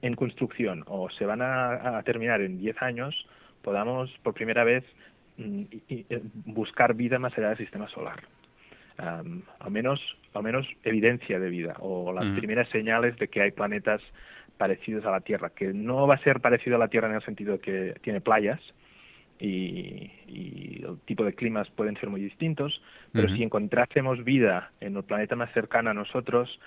en 0.03 0.15
construcción 0.15 0.85
o 0.89 1.09
se 1.11 1.25
van 1.25 1.41
a, 1.41 1.99
a 1.99 2.03
terminar 2.03 2.41
en 2.43 2.59
10 2.59 2.83
años, 2.83 3.27
podamos 3.63 4.11
por 4.23 4.35
primera 4.35 4.65
vez 4.65 4.85
mm, 5.39 5.63
eh, 5.89 6.23
buscar 6.47 6.95
vida 6.95 7.19
más 7.19 7.37
allá 7.39 7.49
del 7.49 7.59
sistema 7.59 7.89
solar. 7.89 8.21
al 8.99 9.71
menos 9.71 10.01
al 10.35 10.43
menos 10.43 10.67
evidencia 10.85 11.39
de 11.39 11.51
vida 11.51 11.75
o 11.81 12.13
las 12.13 12.27
primeras 12.39 12.69
señales 12.69 13.17
de 13.19 13.29
que 13.29 13.43
hay 13.43 13.51
planetas 13.51 14.01
parecidos 14.57 15.05
a 15.05 15.11
la 15.11 15.21
Tierra, 15.21 15.51
que 15.51 15.73
no 15.73 16.07
va 16.07 16.15
a 16.15 16.23
ser 16.23 16.41
parecido 16.41 16.77
a 16.77 16.79
la 16.79 16.89
Tierra 16.89 17.09
en 17.09 17.17
el 17.17 17.23
sentido 17.23 17.55
de 17.55 17.59
que 17.59 17.95
tiene 18.03 18.21
playas 18.21 18.61
y, 19.39 20.11
el 20.29 20.99
tipo 21.05 21.25
de 21.25 21.33
climas 21.33 21.69
pueden 21.71 21.97
ser 21.97 22.09
muy 22.09 22.21
distintos, 22.21 22.81
pero 23.13 23.29
si 23.29 23.43
encontrásemos 23.43 24.23
vida 24.25 24.71
en 24.81 24.97
el 24.97 25.03
planeta 25.03 25.37
más 25.37 25.53
cercano 25.53 25.91
a 25.91 25.95
nosotros, 25.95 26.61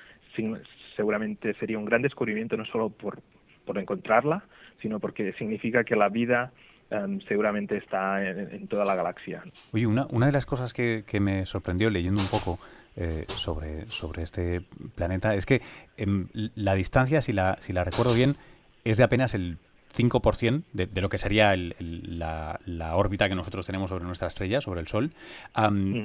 seguramente 0.95 1.53
sería 1.55 1.77
un 1.77 1.85
gran 1.85 2.01
descubrimiento 2.01 2.57
no 2.57 2.65
solo 2.65 2.89
por, 2.89 3.21
por 3.65 3.77
encontrarla, 3.77 4.43
sino 4.81 4.99
porque 4.99 5.33
significa 5.33 5.83
que 5.83 5.95
la 5.95 6.09
vida 6.09 6.51
Em, 6.91 7.19
seguramente 7.21 7.77
está 7.77 8.23
en, 8.23 8.67
toda 8.67 8.85
la 8.85 8.95
galaxia. 8.95 9.43
Oye, 9.71 9.87
una, 9.87 10.05
una 10.11 10.27
de 10.27 10.31
las 10.31 10.45
cosas 10.45 10.71
que, 10.71 11.03
que, 11.07 11.19
me 11.19 11.45
sorprendió 11.47 11.89
leyendo 11.89 12.21
un 12.21 12.27
poco 12.27 12.59
eh, 12.95 13.25
sobre, 13.27 13.87
sobre 13.87 14.21
este 14.21 14.61
planeta. 14.93 15.33
Es 15.33 15.47
que 15.47 15.61
em, 15.97 16.27
la 16.33 16.75
distancia, 16.75 17.21
si 17.21 17.33
la, 17.33 17.57
si 17.59 17.73
la 17.73 17.83
recuerdo 17.83 18.13
bien, 18.13 18.35
es 18.83 18.97
de 18.97 19.03
apenas 19.03 19.33
el 19.33 19.57
5% 19.95 20.63
de, 20.73 20.87
de, 20.87 21.01
lo 21.01 21.09
que 21.09 21.17
sería 21.17 21.55
la, 21.55 22.95
órbita 22.95 23.29
que 23.29 23.35
nosotros 23.35 23.65
tenemos 23.65 23.89
sobre 23.89 24.03
nuestra 24.03 24.27
estrella, 24.27 24.61
sobre 24.61 24.81
el 24.81 24.87
Sol. 24.87 25.11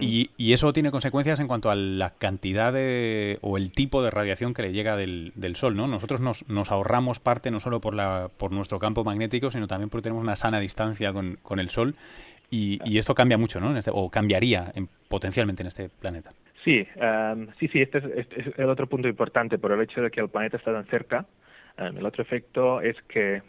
y, 0.00 0.30
eso 0.52 0.73
tiene 0.73 0.90
consecuencias 0.90 1.40
en 1.40 1.49
cuanto 1.49 1.70
a 1.70 1.75
la 1.75 2.11
cantidad 2.11 2.73
de, 2.73 3.38
o 3.40 3.56
el 3.56 3.70
tipo 3.70 4.02
de 4.02 4.11
radiación 4.11 4.54
que 4.54 4.62
le 4.62 4.73
llega 4.73 4.97
del, 4.97 5.32
Sol. 5.54 5.76
¿no? 5.76 5.87
Nosotros 5.87 6.20
nos, 6.20 6.49
nos, 6.49 6.70
ahorramos 6.70 7.20
parte 7.20 7.50
no 7.50 7.61
solo 7.61 7.80
por, 7.80 7.94
la, 7.94 8.30
por 8.37 8.52
nuestro 8.52 8.78
campo 8.78 9.04
magnético, 9.04 9.50
sino 9.50 9.66
también 9.66 9.90
porque 9.90 10.04
tenemos 10.04 10.23
una 10.23 10.37
sana 10.37 10.61
distancia 10.61 11.12
con, 11.12 11.38
con 11.42 11.61
el 11.61 11.68
Sol. 11.70 11.94
Y, 12.50 12.99
esto 12.99 13.14
cambia 13.14 13.38
mucho, 13.38 13.61
¿no? 13.61 13.70
En 13.70 13.76
este, 13.76 13.90
o 13.94 14.11
cambiaría 14.11 14.73
en, 14.75 14.88
potencialmente 15.09 15.62
en 15.62 15.68
este 15.68 15.88
planeta. 15.88 16.32
Sí, 16.64 16.87
sí, 17.59 17.68
sí, 17.68 17.80
este 17.80 17.99
es, 17.99 18.04
este 18.16 18.40
es, 18.40 18.59
el 18.59 18.68
otro 18.68 18.87
punto 18.87 19.09
importante 19.09 19.56
por 19.56 19.73
el 19.73 19.80
hecho 19.80 20.02
de 20.02 20.11
que 20.11 20.20
el 20.20 20.28
planeta 20.28 20.56
está 20.56 20.73
tan 20.73 20.85
cerca. 20.87 21.26
el 21.78 22.04
otro 22.04 22.23
efecto 22.23 22.80
es 22.80 22.97
que 23.09 23.42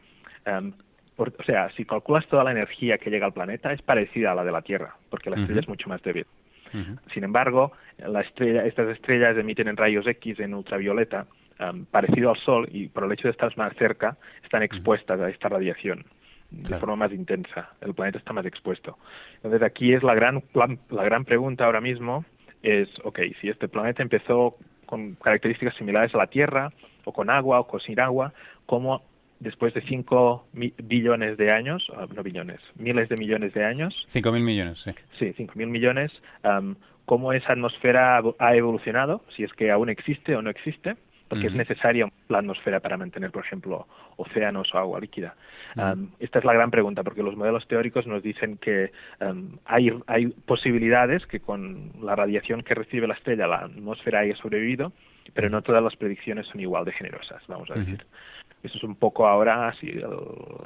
Em, 0.45 0.73
o 1.17 1.43
sea, 1.43 1.69
si 1.71 1.85
calculas 1.85 2.27
toda 2.27 2.43
la 2.43 2.51
energía 2.51 2.97
que 2.97 3.09
llega 3.09 3.25
al 3.25 3.33
planeta, 3.33 3.71
es 3.71 3.81
parecida 3.81 4.31
a 4.31 4.35
la 4.35 4.43
de 4.43 4.51
la 4.51 4.61
Tierra, 4.61 4.95
porque 5.09 5.29
la 5.29 5.37
estrella 5.37 5.61
es 5.61 5.67
mucho 5.67 5.87
más 5.87 6.01
débil. 6.01 6.25
Sin 7.13 7.25
embargo, 7.25 7.73
la 7.97 8.21
estrella, 8.21 8.65
estas 8.65 8.87
estrellas 8.87 9.37
emiten 9.37 9.67
en 9.67 9.75
rayos 9.75 10.07
X, 10.07 10.39
en 10.39 10.53
ultravioleta, 10.53 11.25
em, 11.59 11.85
parecido 11.85 12.29
al 12.29 12.37
Sol, 12.37 12.69
y 12.71 12.87
por 12.87 13.03
el 13.03 13.11
hecho 13.11 13.27
de 13.27 13.31
estar 13.31 13.55
más 13.57 13.75
cerca, 13.75 14.15
están 14.43 14.63
expuestas 14.63 15.19
a 15.19 15.29
esta 15.29 15.49
radiación 15.49 16.05
de 16.49 16.77
forma 16.79 16.95
más 16.95 17.11
intensa. 17.11 17.69
El 17.81 17.93
planeta 17.93 18.19
está 18.19 18.33
más 18.33 18.45
expuesto. 18.45 18.97
Entonces, 19.35 19.61
aquí 19.63 19.93
es 19.93 20.01
la 20.03 20.15
gran, 20.15 20.43
la 20.89 21.03
gran 21.03 21.25
pregunta 21.25 21.65
ahora 21.65 21.81
mismo, 21.81 22.25
es, 22.63 22.89
ok, 23.03 23.19
si 23.39 23.49
este 23.49 23.67
planeta 23.67 24.01
empezó 24.01 24.57
con 24.85 25.15
características 25.15 25.75
similares 25.75 26.13
a 26.15 26.19
la 26.19 26.27
Tierra, 26.27 26.71
o 27.03 27.13
con 27.13 27.29
agua, 27.29 27.59
o 27.59 27.67
con 27.67 27.79
sin 27.79 27.99
agua, 27.99 28.33
¿cómo 28.65 29.03
después 29.41 29.73
de 29.73 29.81
5 29.81 30.47
billones 30.53 31.37
de 31.37 31.51
años, 31.51 31.85
ah, 31.97 32.07
no 32.15 32.23
billones, 32.23 32.59
miles 32.75 33.09
de 33.09 33.17
millones 33.17 33.53
de 33.53 33.65
años. 33.65 34.07
5.000 34.13 34.41
millones, 34.41 34.79
sí. 34.79 34.91
Sí, 35.19 35.33
5.000 35.37 35.67
millones. 35.67 36.11
¿Cómo 37.05 37.33
esa 37.33 37.53
atmósfera 37.53 38.21
ha 38.39 38.55
evolucionado? 38.55 39.23
Si 39.35 39.43
es 39.43 39.51
que 39.53 39.71
aún 39.71 39.89
existe 39.89 40.35
o 40.35 40.41
no 40.41 40.49
existe. 40.49 40.95
Porque 41.27 41.47
es 41.47 41.53
necesaria 41.53 42.11
la 42.27 42.39
atmósfera 42.39 42.81
para 42.81 42.97
mantener, 42.97 43.31
por 43.31 43.45
ejemplo, 43.45 43.87
océanos 44.17 44.75
o 44.75 44.77
agua 44.77 44.99
líquida. 44.99 45.33
esta 46.19 46.39
es 46.39 46.43
la 46.43 46.51
gran 46.51 46.71
pregunta, 46.71 47.03
porque 47.03 47.23
los 47.23 47.37
modelos 47.37 47.65
teóricos 47.69 48.05
nos 48.05 48.21
dicen 48.21 48.57
que 48.57 48.91
hay, 49.63 49.93
hay 50.07 50.27
posibilidades 50.27 51.25
que 51.27 51.39
con 51.39 51.93
la 52.03 52.17
radiación 52.17 52.63
que 52.63 52.75
recibe 52.75 53.07
la 53.07 53.13
estrella 53.13 53.47
la 53.47 53.59
atmósfera 53.59 54.19
haya 54.19 54.35
sobrevivido, 54.35 54.91
pero 55.33 55.49
no 55.49 55.61
todas 55.61 55.83
las 55.83 55.95
predicciones 55.95 56.47
son 56.47 56.59
igual 56.59 56.85
de 56.85 56.91
generosas, 56.93 57.41
vamos 57.47 57.69
a 57.71 57.75
decir. 57.75 58.05
Eso 58.63 58.77
es 58.77 58.83
un 58.83 58.95
poco 58.95 59.27
ahora 59.27 59.69
así 59.69 59.91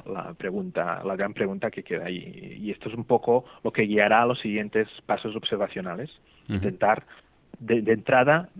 la 0.06 0.34
pregunta, 0.34 1.02
la 1.04 1.16
gran 1.16 1.32
pregunta 1.32 1.70
que 1.70 1.82
queda 1.82 2.06
ahí. 2.06 2.58
Y 2.60 2.70
esto 2.70 2.88
es 2.88 2.94
un 2.94 3.04
poco 3.04 3.44
lo 3.64 3.72
que 3.72 3.82
guiará 3.82 4.22
a 4.22 4.26
los 4.26 4.38
siguientes 4.40 4.88
pasos 5.06 5.34
observacionales. 5.34 6.10
Intentar 6.48 7.04
de, 7.58 7.78
entrada 7.90 8.50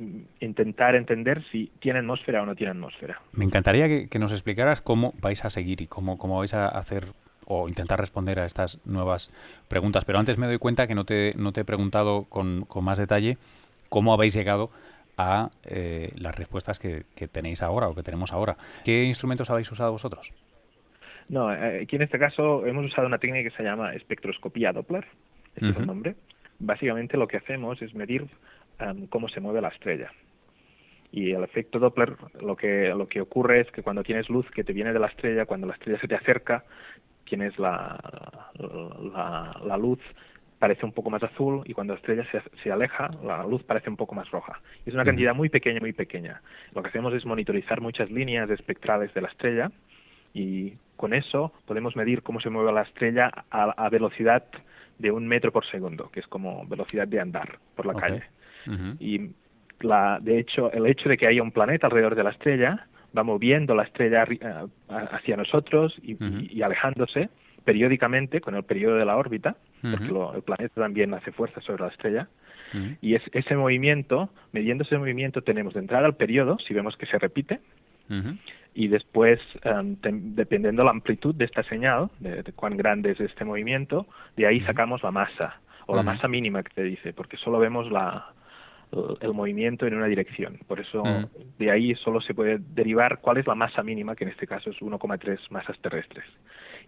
intentar 0.41 0.95
entender 0.95 1.45
si 1.53 1.71
tiene 1.81 1.99
atmósfera 1.99 2.43
o 2.43 2.47
no 2.47 2.55
tiene 2.55 2.73
atmósfera. 2.73 3.21
Me 3.33 3.45
encantaría 3.45 4.09
que, 4.09 4.19
nos 4.19 4.33
explicaras 4.33 4.81
cómo 4.81 5.13
vais 5.21 5.45
a 5.45 5.51
seguir 5.51 5.83
y 5.83 5.87
cómo, 5.87 6.17
cómo 6.19 6.39
vais 6.39 6.55
a 6.55 6.69
hacer 6.69 7.05
o 7.45 7.69
intentar 7.69 8.01
responder 8.01 8.41
a 8.41 8.47
estas 8.47 8.85
nuevas 8.87 9.31
preguntas. 9.69 10.05
Pero 10.05 10.19
antes 10.19 10.39
me 10.39 10.47
doy 10.47 10.59
cuenta 10.59 10.87
que 10.87 10.95
no 10.95 11.05
te, 11.05 11.33
no 11.37 11.53
te 11.53 11.61
he 11.61 11.65
preguntado 11.65 12.25
con, 12.25 12.65
con 12.65 12.85
más 12.85 12.99
detalle 12.99 13.37
cómo 13.89 14.13
habéis 14.13 14.35
llegado 14.35 14.71
a 15.17 15.51
eh, 15.65 16.13
las 16.17 16.37
respuestas 16.37 16.79
que, 16.79 17.05
tenéis 17.29 17.63
ahora 17.63 17.89
o 17.89 17.95
que 17.95 18.03
tenemos 18.03 18.33
ahora. 18.33 18.57
¿Qué 18.85 19.05
instrumentos 19.05 19.51
habéis 19.51 19.71
usado 19.71 19.93
vosotros? 19.93 20.33
No, 21.29 21.53
eh, 21.53 21.83
aquí 21.83 21.97
en 21.97 22.03
este 22.03 22.19
caso 22.19 22.67
hemos 22.67 22.85
usado 22.85 23.07
una 23.07 23.19
técnica 23.19 23.51
que 23.51 23.57
se 23.57 23.63
llama 23.63 23.95
espectroscopía 23.95 24.73
Doppler, 24.73 25.07
este 25.55 25.71
es 25.71 25.77
el 25.77 25.87
nombre. 25.87 26.17
Básicamente 26.59 27.17
lo 27.17 27.27
que 27.27 27.39
hacemos 27.39 27.81
es 27.83 27.95
medir 27.95 28.27
cómo 29.09 29.29
se 29.29 29.41
mueve 29.41 29.61
la 29.61 29.69
estrella. 29.69 30.13
Y 31.13 31.33
el 31.33 31.45
efecto 31.45 31.79
Doppler 31.79 32.15
lo 32.41 32.57
que, 32.57 32.89
lo 32.89 33.09
que 33.09 33.21
ocurre 33.21 33.61
es 33.61 33.71
que 33.71 33.83
cuando 33.83 34.03
tienes 34.03 34.29
luz 34.29 34.47
que 34.51 34.65
te 34.65 34.73
viene 34.73 34.93
de 34.93 34.99
la 34.99 35.07
estrella, 35.07 35.47
cuando 35.47 35.67
la 35.67 35.75
estrella 35.75 35.99
se 35.99 36.09
te 36.09 36.15
acerca, 36.15 36.65
tienes 37.25 37.59
la, 37.59 37.99
la, 38.59 39.61
la 39.65 39.77
luz 39.77 40.01
parece 40.59 40.87
un 40.87 40.93
poco 40.93 41.11
más 41.11 41.23
azul 41.23 41.63
y 41.67 41.75
cuando 41.75 41.95
la 41.95 41.99
estrella 41.99 42.25
se, 42.31 42.41
se, 42.63 42.73
aleja, 42.73 43.11
la 43.23 43.45
luz 43.45 43.63
parece 43.63 43.91
un 43.91 43.97
poco 43.97 44.15
más 44.15 44.31
roja. 44.31 44.61
Es 44.85 44.95
una 44.95 45.05
cantidad 45.05 45.35
muy 45.35 45.49
pequeña, 45.49 45.81
muy 45.81 45.93
pequeña. 45.93 46.41
Lo 46.75 46.83
que 46.83 46.89
hacemos 46.89 47.13
es 47.15 47.27
monitorizar 47.27 47.81
muchas 47.81 48.11
líneas 48.11 48.49
espectrales 48.51 49.13
de 49.15 49.21
la 49.21 49.29
estrella 49.29 49.71
y 50.33 50.75
con 50.97 51.13
eso 51.13 51.53
podemos 51.67 51.95
medir 51.97 52.23
cómo 52.23 52.41
se 52.41 52.51
mueve 52.51 52.73
la 52.73 52.83
estrella 52.83 53.31
a, 53.51 53.89
velocidad 53.91 54.45
de 54.99 55.11
un 55.11 55.27
metro 55.29 55.53
por 55.53 55.67
segundo, 55.67 56.11
que 56.11 56.21
es 56.21 56.27
como 56.27 56.67
velocidad 56.67 57.07
de 57.07 57.21
andar 57.21 57.59
por 57.75 57.87
la 57.87 57.95
calle. 57.95 58.23
Y 58.99 59.31
la, 59.81 60.19
de 60.21 60.39
hecho, 60.39 60.73
el 60.73 60.87
hecho 60.87 61.09
de 61.09 61.17
que 61.17 61.27
haya 61.27 61.43
un 61.43 61.53
planeta 61.53 61.87
alrededor 61.87 62.15
de 62.15 62.25
la 62.25 62.31
estrella 62.31 62.87
va 63.17 63.23
moviendo 63.23 63.75
la 63.75 63.85
estrella 63.85 64.25
eh, 64.29 64.67
hacia 64.89 65.37
nosotros 65.37 65.95
y 66.03 66.63
alejándose 66.63 67.29
periódicamente 67.67 68.41
con 68.41 68.55
el 68.55 68.63
periodo 68.63 68.97
de 68.97 69.05
la 69.05 69.17
órbita, 69.17 69.57
porque 69.91 70.37
el 70.37 70.43
planeta 70.43 70.81
también 70.81 71.15
hace 71.15 71.33
fuerza 71.33 71.61
sobre 71.61 71.83
la 71.83 71.89
estrella, 71.89 72.29
y 73.01 73.15
es, 73.15 73.23
ese 73.33 73.57
movimiento, 73.57 74.29
midiendo 74.53 74.85
ese 74.85 74.99
movimiento, 74.99 75.43
tenemos 75.43 75.75
de 75.75 75.81
entrada 75.81 76.07
al 76.07 76.17
periodo, 76.17 76.59
si 76.59 76.75
vemos 76.75 76.97
que 76.97 77.07
se 77.07 77.19
repite, 77.19 77.61
y 78.75 78.89
después, 78.89 79.41
em, 79.63 79.97
dependiendo 80.35 80.85
la 80.85 80.91
amplitud 80.91 81.35
de 81.35 81.47
esta 81.47 81.63
señal, 81.65 82.11
de, 82.21 82.43
cuán 82.55 82.77
grande 82.77 83.13
es 83.13 83.21
este 83.21 83.45
movimiento, 83.45 84.07
de 84.37 84.47
ahí 84.47 84.61
sacamos 84.61 85.03
la 85.03 85.11
masa, 85.11 85.61
o 85.87 85.97
la 85.97 86.03
masa 86.03 86.29
mínima 86.29 86.63
que 86.63 86.75
te 86.75 86.83
dice, 86.83 87.13
porque 87.13 87.37
solo 87.37 87.59
vemos 87.59 87.91
la, 87.91 88.33
el 89.21 89.35
movimiento 89.35 89.87
en 89.87 89.95
una 89.95 90.07
dirección. 90.07 90.59
Por 90.67 90.81
eso 90.81 91.03
de 91.59 91.71
ahí 91.71 91.95
solo 91.97 92.21
se 92.21 92.35
puede 92.35 92.59
derivar 92.75 93.19
cuál 93.21 93.39
es 93.39 93.47
la 93.47 93.55
masa 93.55 93.83
mínima, 93.83 94.15
que 94.15 94.25
en 94.25 94.31
este 94.31 94.47
caso 94.47 94.71
es 94.71 94.77
1,3 94.79 95.39
masas 95.51 95.79
terrestres. 95.81 96.25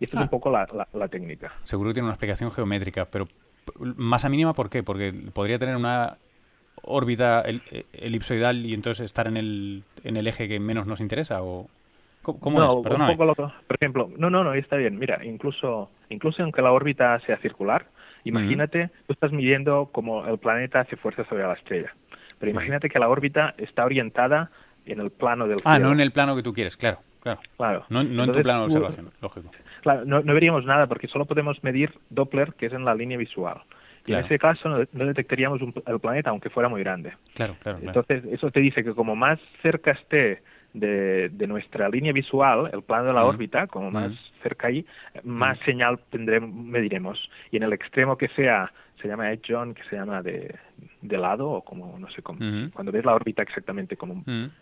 Y 0.00 0.04
esta 0.04 0.16
es 0.16 0.20
un 0.20 0.26
ah. 0.28 0.30
poco 0.30 0.50
la, 0.50 0.86
la, 0.92 1.08
técnica. 1.08 1.52
Seguro 1.64 1.90
que 1.90 1.94
tiene 1.94 2.06
una 2.06 2.14
explicación 2.14 2.52
geométrica, 2.52 3.06
pero 3.06 3.26
masa 3.96 4.28
mínima, 4.28 4.54
¿por 4.54 4.70
qué? 4.70 4.82
Porque 4.82 5.12
podría 5.32 5.58
tener 5.58 5.76
una 5.76 6.18
órbita 6.82 7.44
elipsoidal 7.92 8.64
y 8.64 8.74
entonces 8.74 9.04
estar 9.04 9.26
en 9.26 9.36
el, 9.36 9.82
en 10.04 10.16
el 10.16 10.26
eje 10.28 10.48
que 10.48 10.60
menos 10.60 10.86
nos 10.86 11.00
interesa 11.00 11.42
o 11.42 11.68
¿Cómo, 12.22 12.62
es? 12.62 12.74
Un 12.74 13.16
poco 13.16 13.34
por 13.34 13.76
ejemplo, 13.80 14.10
no, 14.16 14.28
no, 14.28 14.44
no, 14.44 14.52
está 14.52 14.76
bien. 14.76 14.98
Mira, 14.98 15.24
incluso, 15.24 15.90
incluso 16.10 16.42
aunque 16.42 16.60
la 16.60 16.72
órbita 16.72 17.18
sea 17.20 17.38
circular, 17.38 17.86
imagínate, 18.24 18.90
tú 19.06 19.12
estás 19.12 19.32
midiendo 19.32 19.88
cómo 19.92 20.26
el 20.26 20.38
planeta 20.38 20.80
hace 20.80 20.96
fuerza 20.96 21.24
sobre 21.24 21.42
la 21.42 21.54
estrella. 21.54 21.94
Pero 22.38 22.50
imagínate 22.50 22.88
que 22.88 22.98
la 22.98 23.08
órbita 23.08 23.54
está 23.58 23.84
orientada 23.84 24.50
en 24.86 25.00
el 25.00 25.10
plano 25.10 25.46
del 25.46 25.58
Ah, 25.64 25.78
no 25.78 25.92
en 25.92 26.00
el 26.00 26.12
plano 26.12 26.36
que 26.36 26.42
tú 26.42 26.52
quieres, 26.52 26.76
claro. 26.76 26.98
Claro. 27.56 27.84
No, 27.88 28.00
en 28.00 28.32
tu 28.32 28.40
plano 28.40 28.60
de 28.60 28.64
observación, 28.66 29.10
lógico. 29.20 29.50
Claro, 29.82 30.04
no, 30.04 30.22
veríamos 30.22 30.64
nada 30.64 30.86
porque 30.86 31.08
solo 31.08 31.26
podemos 31.26 31.62
medir 31.62 31.92
Doppler, 32.10 32.54
que 32.54 32.66
es 32.66 32.72
en 32.72 32.84
la 32.84 32.94
línea 32.94 33.18
visual. 33.18 33.60
Y 34.06 34.14
en 34.14 34.20
ese 34.24 34.38
caso 34.38 34.68
no, 34.68 35.04
detectaríamos 35.04 35.60
el 35.60 36.00
planeta, 36.00 36.30
aunque 36.30 36.48
fuera 36.48 36.68
muy 36.68 36.82
grande. 36.82 37.12
Claro, 37.34 37.56
claro, 37.62 37.78
Entonces, 37.82 38.24
eso 38.24 38.50
te 38.50 38.60
dice 38.60 38.82
que 38.82 38.94
como 38.94 39.14
más 39.14 39.38
cerca 39.62 39.90
esté 39.90 40.42
de, 40.74 41.46
nuestra 41.46 41.88
línea 41.88 42.12
visual, 42.12 42.70
el 42.72 42.82
plano 42.82 43.08
de 43.08 43.12
la 43.12 43.24
órbita, 43.24 43.66
como 43.66 43.90
más 43.90 44.12
cerca 44.42 44.68
ahí, 44.68 44.84
más 45.24 45.58
señal 45.60 45.98
tendremos, 46.10 46.52
mediremos. 46.52 47.30
Y 47.50 47.56
en 47.56 47.64
el 47.64 47.72
extremo 47.72 48.16
que 48.16 48.28
sea, 48.28 48.72
se 49.00 49.08
llama 49.08 49.32
Edge 49.32 49.42
John, 49.48 49.74
que 49.74 49.82
se 49.84 49.96
llama 49.96 50.22
de, 50.22 50.54
de 51.02 51.18
lado, 51.18 51.50
o 51.50 51.62
como, 51.62 51.98
no 51.98 52.10
sé 52.10 52.22
cómo, 52.22 52.38
cuando 52.72 52.92
ves 52.92 53.04
la 53.04 53.14
órbita 53.14 53.42
exactamente 53.42 53.96
como 53.96 54.14
un, 54.14 54.52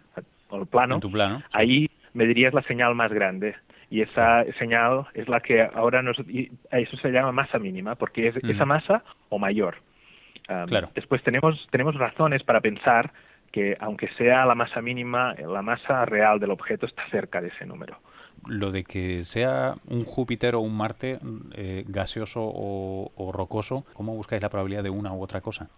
el 0.53 0.67
plano, 0.67 1.01
tu 1.01 1.11
plano 1.11 1.43
ahí 1.53 1.91
medirías 2.15 2.55
la 2.55 2.63
señal 2.63 2.95
más 2.95 3.13
grande. 3.13 3.55
Y 3.89 4.01
esa 4.01 4.45
señal 4.59 5.07
es 5.15 5.29
la 5.29 5.41
que 5.41 5.63
ahora 5.63 6.03
nos 6.03 6.17
eso 6.19 6.97
se 6.97 7.11
llama 7.11 7.31
masa 7.31 7.59
mínima 7.61 7.95
porque 7.95 8.29
es 8.29 8.37
esa 8.37 8.65
masa 8.65 9.05
o 9.29 9.39
mayor. 9.39 9.77
Claro. 10.69 10.91
después 10.95 11.25
tenemos 11.25 11.67
tenemos 11.73 11.97
razones 11.97 12.45
para 12.45 12.61
pensar 12.61 13.13
que 13.57 13.75
aunque 13.81 14.09
sea 14.19 14.45
la 14.45 14.55
masa 14.55 14.83
mínima 14.83 15.33
la 15.33 15.63
masa 15.63 16.05
real 16.05 16.39
del 16.39 16.51
objeto 16.51 16.85
está 16.85 17.09
cerca 17.11 17.41
de 17.41 17.49
ese 17.49 17.65
número. 17.65 17.97
Lo 18.47 18.71
de 18.71 18.85
que 18.85 19.25
sea 19.25 19.77
un 19.89 20.05
Júpiter 20.05 20.55
o 20.57 20.61
un 20.61 20.77
Marte 20.77 21.19
eh, 21.55 21.83
gaseoso 21.89 22.43
o, 22.45 23.13
o 23.17 23.33
rocoso 23.33 23.87
cómo 23.95 24.15
buscáis 24.15 24.43
la 24.43 24.51
probabilidad 24.51 24.83
de 24.83 24.91
una 24.91 25.15
u 25.15 25.23
otra 25.23 25.41
cosa 25.41 25.71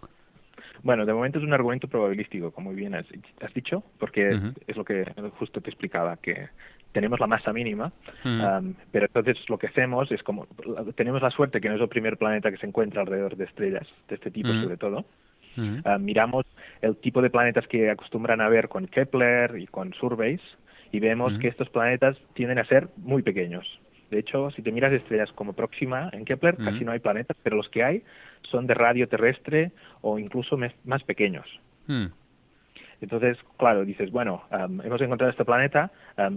bueno, 0.83 1.05
de 1.05 1.13
momento 1.13 1.39
es 1.39 1.43
un 1.43 1.53
argumento 1.53 1.87
probabilístico, 1.89 2.51
como 2.51 2.71
bien 2.71 2.95
has, 2.95 3.05
dicho, 3.53 3.83
porque 3.97 4.53
es 4.65 4.77
lo 4.77 4.85
que 4.85 5.05
justo 5.37 5.59
te 5.59 5.69
explicaba, 5.69 6.15
que 6.15 6.47
tenemos 6.93 7.19
la 7.19 7.27
masa 7.27 7.51
mínima, 7.51 7.91
pero 8.89 9.07
entonces 9.07 9.37
lo 9.49 9.57
que 9.57 9.67
hacemos 9.67 10.09
es 10.09 10.23
como, 10.23 10.47
tenemos 10.95 11.21
la 11.21 11.31
suerte 11.31 11.59
que 11.59 11.67
no 11.67 11.75
es 11.75 11.81
el 11.81 11.89
primer 11.89 12.15
planeta 12.15 12.49
que 12.49 12.57
se 12.57 12.65
encuentra 12.65 13.01
alrededor 13.01 13.35
de 13.35 13.43
estrellas 13.43 13.87
de 14.07 14.15
este 14.15 14.31
tipo 14.31 14.53
sobre 14.53 14.77
todo, 14.77 15.03
miramos 15.99 16.45
el 16.81 16.95
tipo 16.97 17.21
de 17.21 17.29
planetas 17.29 17.67
que 17.67 17.89
acostumbran 17.89 18.41
a 18.41 18.49
ver 18.49 18.69
con 18.69 18.87
Kepler 18.87 19.57
y 19.59 19.67
con 19.67 19.93
surveys 19.93 20.41
y 20.91 20.99
vemos 20.99 21.37
que 21.39 21.47
estos 21.47 21.69
planetas 21.69 22.17
tienden 22.33 22.59
a 22.59 22.65
ser 22.65 22.89
muy 22.97 23.21
pequeños. 23.21 23.65
De 24.09 24.19
hecho, 24.19 24.49
si 24.51 24.63
te 24.63 24.71
miras 24.71 24.91
estrellas 24.91 25.31
como 25.33 25.53
Próxima 25.53 26.09
en 26.13 26.25
Kepler, 26.25 26.57
casi 26.57 26.83
no 26.83 26.91
hay 26.91 26.99
planetas, 26.99 27.37
pero 27.43 27.57
los 27.57 27.69
que 27.69 27.83
hay 27.83 28.03
son 28.49 28.65
de 28.65 28.73
radio 28.73 29.07
terrestre 29.07 29.71
o 30.01 30.17
incluso 30.17 30.57
más 30.85 31.03
pequeños. 31.03 31.45
Mm. 31.85 32.07
Entonces, 33.01 33.37
claro, 33.57 33.85
dices, 33.85 34.11
bueno, 34.11 34.43
hemos 34.51 35.01
encontrado 35.01 35.31
este 35.31 35.45
planeta, 35.45 35.91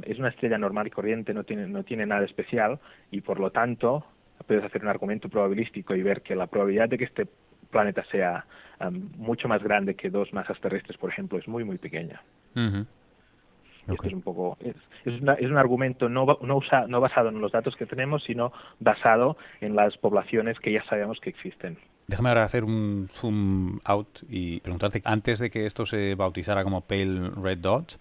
es 0.07 0.19
una 0.19 0.29
estrella 0.29 0.59
normal 0.59 0.87
y 0.87 0.91
corriente, 0.91 1.35
no 1.35 1.45
tiene, 1.45 1.67
no 1.67 1.83
tiene 1.83 2.07
nada 2.07 2.25
especial 2.25 2.79
y 3.11 3.21
por 3.23 3.41
lo 3.41 3.51
tanto 3.51 4.05
puedes 4.47 4.65
hacer 4.65 4.83
un 4.83 4.89
argumento 4.89 5.29
probabilístico 5.29 5.95
y 5.95 6.03
ver 6.03 6.23
que 6.23 6.37
la 6.37 6.47
probabilidad 6.47 6.89
de 6.89 6.99
que 6.99 7.05
este 7.05 7.27
planeta 7.73 8.05
sea 8.11 8.45
mucho 8.91 9.49
más 9.49 9.63
grande 9.63 9.95
que 9.95 10.11
dos 10.11 10.33
masas 10.33 10.61
terrestres, 10.61 10.97
por 10.97 11.11
ejemplo, 11.11 11.39
es 11.39 11.47
muy, 11.49 11.65
muy 11.65 11.79
pequeña. 11.79 12.21
es 12.55 14.13
un 14.13 14.23
poco 14.23 14.57
es, 14.61 14.77
es, 15.05 15.15
es 15.15 15.51
un 15.51 15.57
argumento 15.57 16.09
no 16.09 16.39
no, 16.41 16.57
usa, 16.57 16.87
no 16.87 17.01
basado 17.01 17.31
en 17.31 17.41
los 17.41 17.51
datos 17.51 17.75
que 17.77 17.87
tenemos, 17.87 18.23
sino 18.25 18.53
basado 18.81 19.37
en 19.61 19.75
las 19.75 19.97
poblaciones 19.99 20.59
que 20.61 20.73
ya 20.73 20.85
sabemos 20.85 21.19
que 21.21 21.31
existen. 21.31 21.79
Déjame 22.07 22.31
ahora 22.31 22.45
hacer 22.45 22.65
un 22.65 23.09
zoom 23.11 23.79
out 23.85 24.21
y 24.29 24.61
preguntarte, 24.61 25.01
antes 25.05 25.39
de 25.39 25.51
que 25.51 25.67
esto 25.67 25.87
se 25.87 26.15
bautizara 26.15 26.65
como 26.65 26.81
Pale 26.83 27.31
Red 27.41 27.59
Dot, 27.59 27.99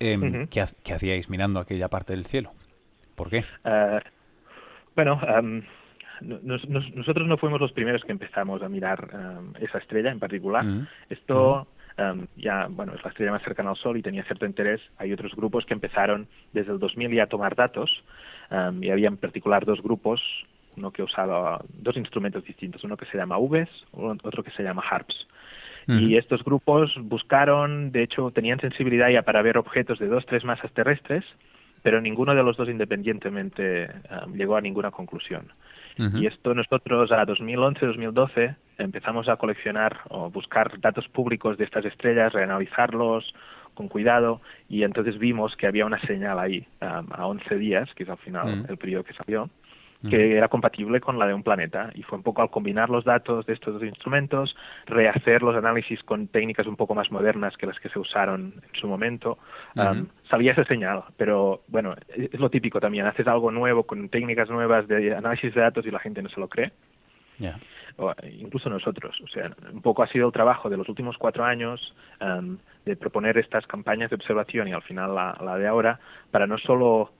eh, 0.00 0.46
¿qué, 0.50 0.92
hacíais 0.92 1.28
mirando 1.28 1.60
aquella 1.60 1.88
parte 1.88 2.14
del 2.14 2.26
cielo? 2.26 2.52
¿Por 3.14 3.28
qué? 3.30 3.44
Uh, 3.64 4.00
bueno, 4.96 5.20
um, 5.38 5.62
nosotros 6.22 7.26
no 7.26 7.36
fuimos 7.36 7.60
los 7.60 7.72
primeros 7.72 8.02
que 8.04 8.12
empezamos 8.12 8.62
a 8.62 8.68
mirar 8.68 9.10
um, 9.12 9.52
esa 9.60 9.78
estrella 9.78 10.10
en 10.10 10.18
particular. 10.18 10.64
Esto 11.08 11.66
um, 11.98 12.26
ya, 12.36 12.66
bueno, 12.70 12.94
es 12.94 13.02
la 13.02 13.10
estrella 13.10 13.32
más 13.32 13.42
cercana 13.42 13.70
al 13.70 13.76
Sol 13.76 13.96
y 13.96 14.02
tenía 14.02 14.24
cierto 14.24 14.46
interés. 14.46 14.80
Hay 14.98 15.12
otros 15.12 15.34
grupos 15.34 15.66
que 15.66 15.74
empezaron 15.74 16.26
desde 16.52 16.72
el 16.72 16.78
2000 16.78 17.12
ya 17.14 17.24
a 17.24 17.26
tomar 17.26 17.54
datos 17.54 17.90
y 18.82 18.90
había 18.90 19.08
en 19.08 19.16
particular 19.16 19.64
dos 19.64 19.82
grupos, 19.82 20.20
uno 20.76 20.90
que 20.90 21.02
usaba 21.02 21.64
dos 21.72 21.96
instrumentos 21.96 22.44
distintos, 22.44 22.84
uno 22.84 22.98
que 22.98 23.06
se 23.06 23.16
llama 23.16 23.38
UVs, 23.38 23.70
otro 23.92 24.42
que 24.42 24.50
se 24.50 24.62
llama 24.62 24.82
HARPS. 24.88 25.26
Y 25.88 26.16
estos 26.16 26.44
grupos 26.44 26.94
buscaron, 26.98 27.90
de 27.90 28.02
hecho, 28.04 28.30
tenían 28.30 28.60
sensibilidad 28.60 29.08
ya 29.08 29.22
para 29.22 29.42
ver 29.42 29.58
objetos 29.58 29.98
de 29.98 30.06
dos, 30.06 30.24
tres 30.26 30.44
masas 30.44 30.70
terrestres, 30.72 31.24
pero 31.82 32.00
ninguno 32.00 32.34
de 32.34 32.42
los 32.42 32.56
dos 32.56 32.68
independientemente 32.68 33.88
llegó 34.34 34.56
a 34.56 34.60
ninguna 34.60 34.90
conclusión. 34.90 35.48
Y 35.98 36.26
esto 36.26 36.54
nosotros 36.54 37.12
a 37.12 37.26
2011-2012 37.26 38.56
empezamos 38.78 39.28
a 39.28 39.36
coleccionar 39.36 40.00
o 40.08 40.30
buscar 40.30 40.80
datos 40.80 41.06
públicos 41.08 41.58
de 41.58 41.64
estas 41.64 41.84
estrellas, 41.84 42.32
reanalizarlos 42.32 43.34
con 43.74 43.88
cuidado 43.88 44.40
y 44.68 44.82
entonces 44.82 45.18
vimos 45.18 45.56
que 45.56 45.66
había 45.66 45.86
una 45.86 46.00
señal 46.00 46.38
ahí 46.38 46.66
a 46.80 47.26
11 47.26 47.56
días, 47.56 47.88
que 47.94 48.04
es 48.04 48.08
al 48.08 48.18
final 48.18 48.66
el 48.68 48.76
periodo 48.76 49.04
que 49.04 49.14
salió, 49.14 49.48
que 50.08 50.36
era 50.36 50.48
compatible 50.48 51.00
con 51.00 51.18
la 51.18 51.26
de 51.26 51.34
un 51.34 51.42
planeta. 51.42 51.90
Y 51.94 52.02
fue 52.02 52.18
un 52.18 52.24
poco 52.24 52.42
al 52.42 52.50
combinar 52.50 52.90
los 52.90 53.04
datos 53.04 53.46
de 53.46 53.52
estos 53.52 53.74
dos 53.74 53.82
instrumentos, 53.84 54.56
rehacer 54.86 55.42
los 55.42 55.56
análisis 55.56 56.02
con 56.02 56.28
técnicas 56.28 56.66
un 56.66 56.76
poco 56.76 56.94
más 56.94 57.10
modernas 57.10 57.56
que 57.56 57.66
las 57.66 57.78
que 57.78 57.88
se 57.88 57.98
usaron 57.98 58.54
en 58.62 58.80
su 58.80 58.88
momento, 58.88 59.38
um, 59.76 60.06
salía 60.28 60.52
esa 60.52 60.64
señal. 60.64 61.04
Pero 61.16 61.62
bueno, 61.68 61.94
es 62.08 62.38
lo 62.40 62.50
típico 62.50 62.80
también. 62.80 63.06
Haces 63.06 63.26
algo 63.26 63.50
nuevo 63.50 63.84
con 63.84 64.08
técnicas 64.08 64.50
nuevas 64.50 64.88
de 64.88 65.14
análisis 65.14 65.54
de 65.54 65.60
datos 65.60 65.86
y 65.86 65.90
la 65.90 66.00
gente 66.00 66.22
no 66.22 66.28
se 66.28 66.40
lo 66.40 66.48
cree. 66.48 66.72
O, 67.98 68.12
incluso 68.40 68.70
nosotros. 68.70 69.20
O 69.22 69.28
sea, 69.28 69.50
un 69.72 69.82
poco 69.82 70.02
ha 70.02 70.08
sido 70.08 70.26
el 70.26 70.32
trabajo 70.32 70.70
de 70.70 70.76
los 70.76 70.88
últimos 70.88 71.18
cuatro 71.18 71.44
años 71.44 71.94
um, 72.20 72.56
de 72.84 72.96
proponer 72.96 73.36
estas 73.38 73.66
campañas 73.66 74.10
de 74.10 74.16
observación 74.16 74.68
y 74.68 74.72
al 74.72 74.82
final 74.82 75.14
la, 75.14 75.36
la 75.44 75.58
de 75.58 75.66
ahora 75.66 76.00
para 76.30 76.46
no 76.46 76.58
solo 76.58 77.12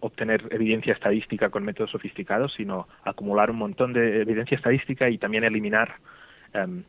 obtener 0.00 0.46
evidencia 0.50 0.92
estadística 0.92 1.50
con 1.50 1.64
métodos 1.64 1.90
sofisticados, 1.90 2.52
sino 2.54 2.88
acumular 3.04 3.50
un 3.50 3.58
montón 3.58 3.92
de 3.92 4.22
evidencia 4.22 4.56
estadística 4.56 5.08
y 5.08 5.18
también 5.18 5.44
eliminar 5.44 5.96
em, 6.52 6.82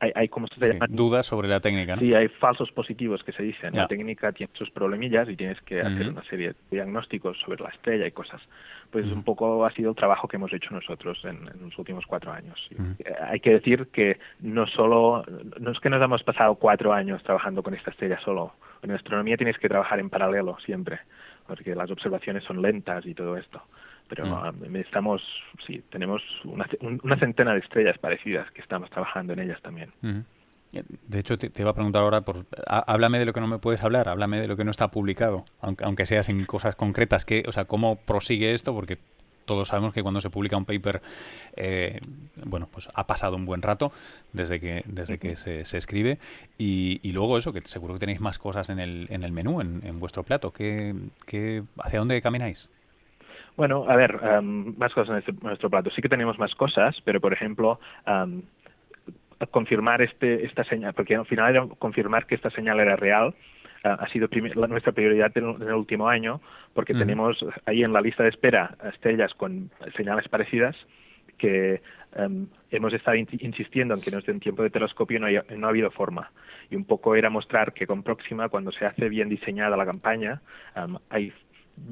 hay, 0.00 0.12
hay 0.14 0.28
como 0.28 0.46
se 0.46 0.72
llama? 0.72 0.86
dudas 0.88 1.26
sobre 1.26 1.48
la 1.48 1.60
técnica. 1.60 1.96
Sí, 1.98 2.14
hay 2.14 2.28
falsos 2.28 2.70
positivos 2.70 3.22
que 3.24 3.32
se 3.32 3.42
dicen. 3.42 3.74
La 3.74 3.88
técnica 3.88 4.32
tiene 4.32 4.52
sus 4.54 4.70
problemillas 4.70 5.28
y 5.28 5.36
tienes 5.36 5.60
que 5.62 5.80
hacer 5.80 6.08
una 6.08 6.22
serie 6.24 6.48
de 6.48 6.54
diagnósticos 6.70 7.38
sobre 7.40 7.62
la 7.62 7.70
estrella 7.70 8.06
y 8.06 8.12
cosas. 8.12 8.40
Pues 8.90 9.10
un 9.10 9.22
poco 9.22 9.66
ha 9.66 9.72
sido 9.72 9.90
el 9.90 9.96
trabajo 9.96 10.28
que 10.28 10.36
hemos 10.36 10.52
hecho 10.52 10.72
nosotros 10.72 11.18
en, 11.24 11.44
los 11.60 11.76
últimos 11.78 12.06
cuatro 12.06 12.32
años. 12.32 12.58
Eh, 12.70 13.12
hay 13.20 13.40
que 13.40 13.50
decir 13.50 13.88
que 13.92 14.18
no 14.40 14.66
solo, 14.66 15.24
no 15.58 15.72
es 15.72 15.80
que 15.80 15.90
nos 15.90 16.04
hemos 16.04 16.22
pasado 16.22 16.54
cuatro 16.54 16.92
años 16.92 17.22
trabajando 17.22 17.62
con 17.62 17.74
esta 17.74 17.90
estrella 17.90 18.18
solo. 18.20 18.54
En 18.82 18.92
astronomía 18.92 19.36
tienes 19.36 19.58
que 19.58 19.68
trabajar 19.68 19.98
en 19.98 20.08
paralelo 20.08 20.56
siempre 20.64 21.00
porque 21.48 21.74
las 21.74 21.90
observaciones 21.90 22.44
son 22.44 22.62
lentas 22.62 23.04
y 23.06 23.14
todo 23.14 23.36
esto. 23.36 23.60
Pero 24.08 24.26
mm. 24.26 24.76
estamos, 24.76 25.22
sí, 25.66 25.82
tenemos 25.90 26.22
una, 26.44 26.68
una, 27.02 27.18
centena 27.18 27.54
de 27.54 27.60
estrellas 27.60 27.98
parecidas 27.98 28.50
que 28.52 28.60
estamos 28.60 28.88
trabajando 28.90 29.32
en 29.32 29.40
ellas 29.40 29.60
también. 29.62 29.90
De 30.70 31.18
hecho, 31.18 31.38
te, 31.38 31.50
iba 31.60 31.70
a 31.70 31.74
preguntar 31.74 32.02
ahora, 32.02 32.20
por, 32.20 32.44
háblame 32.66 33.18
de 33.18 33.24
lo 33.24 33.32
que 33.32 33.40
no 33.40 33.48
me 33.48 33.58
puedes 33.58 33.82
hablar, 33.82 34.08
háblame 34.08 34.40
de 34.40 34.46
lo 34.46 34.56
que 34.56 34.64
no 34.64 34.70
está 34.70 34.88
publicado, 34.88 35.46
aunque, 35.60 35.84
aunque 35.84 36.06
sea 36.06 36.22
sin 36.22 36.44
cosas 36.44 36.76
concretas. 36.76 37.24
Que, 37.24 37.42
o 37.46 37.52
sea, 37.52 37.64
¿cómo 37.64 37.96
prosigue 37.96 38.52
esto? 38.52 38.74
Porque 38.74 38.98
todos 39.48 39.66
sabemos 39.66 39.92
que 39.92 40.02
cuando 40.02 40.20
se 40.20 40.30
publica 40.30 40.56
un 40.56 40.64
paper, 40.64 41.00
eh, 41.56 42.00
bueno, 42.44 42.68
pues 42.70 42.88
ha 42.94 43.04
pasado 43.08 43.34
un 43.34 43.44
buen 43.44 43.62
rato 43.62 43.90
desde 44.32 44.60
que, 44.60 44.84
desde 44.86 45.18
que 45.18 45.34
se, 45.34 45.76
escribe 45.76 46.18
y, 46.56 47.10
luego 47.12 47.36
eso, 47.38 47.52
que 47.52 47.60
seguro 47.62 47.94
que 47.94 48.00
tenéis 48.00 48.20
más 48.20 48.38
cosas 48.38 48.70
en 48.70 48.78
el, 48.78 49.08
en 49.10 49.24
el 49.24 49.32
menú, 49.32 49.60
en, 49.60 49.98
vuestro 49.98 50.22
plato. 50.22 50.52
¿Qué, 50.52 50.94
qué, 51.26 51.64
hacia 51.82 51.98
dónde 51.98 52.22
camináis? 52.22 52.70
Bueno, 53.56 53.86
a 53.88 53.96
ver, 53.96 54.20
em, 54.22 54.76
más 54.78 54.92
cosas 54.92 55.10
en, 55.10 55.16
este, 55.18 55.32
nuestro 55.44 55.68
plato. 55.68 55.90
Sí 55.90 56.00
que 56.00 56.08
tenemos 56.08 56.38
más 56.38 56.54
cosas, 56.54 56.94
pero 57.04 57.20
por 57.20 57.32
ejemplo, 57.32 57.80
em, 58.06 58.42
confirmar 59.50 60.02
este, 60.02 60.44
esta 60.44 60.62
señal, 60.64 60.92
porque 60.94 61.16
al 61.16 61.26
final 61.26 61.50
era 61.50 61.66
confirmar 61.78 62.26
que 62.26 62.34
esta 62.34 62.50
señal 62.50 62.78
era 62.78 62.94
real, 62.94 63.34
ha 63.84 64.08
sido 64.08 64.28
nuestra 64.68 64.92
prioridad 64.92 65.30
en, 65.36 65.62
el 65.62 65.74
último 65.74 66.08
año 66.08 66.40
porque 66.74 66.94
tenemos 66.94 67.38
ahí 67.66 67.82
en 67.84 67.92
la 67.92 68.00
lista 68.00 68.22
de 68.22 68.30
espera 68.30 68.76
estrellas 68.92 69.32
con 69.34 69.70
señales 69.96 70.28
parecidas 70.28 70.76
que 71.38 71.80
em, 72.16 72.48
hemos 72.70 72.92
estado 72.92 73.16
insistiendo 73.16 73.94
en 73.94 74.00
que 74.00 74.10
nos 74.10 74.26
den 74.26 74.40
tiempo 74.40 74.62
de 74.62 74.70
telescopio 74.70 75.18
y 75.18 75.56
no, 75.56 75.66
ha 75.66 75.70
habido 75.70 75.90
forma. 75.90 76.30
Y 76.68 76.76
un 76.76 76.84
poco 76.84 77.14
era 77.14 77.30
mostrar 77.30 77.72
que 77.72 77.86
con 77.86 78.02
Próxima, 78.02 78.48
cuando 78.48 78.72
se 78.72 78.84
hace 78.84 79.08
bien 79.08 79.28
diseñada 79.28 79.76
la 79.76 79.86
campaña, 79.86 80.42
em, 80.74 80.96
hay, 81.08 81.32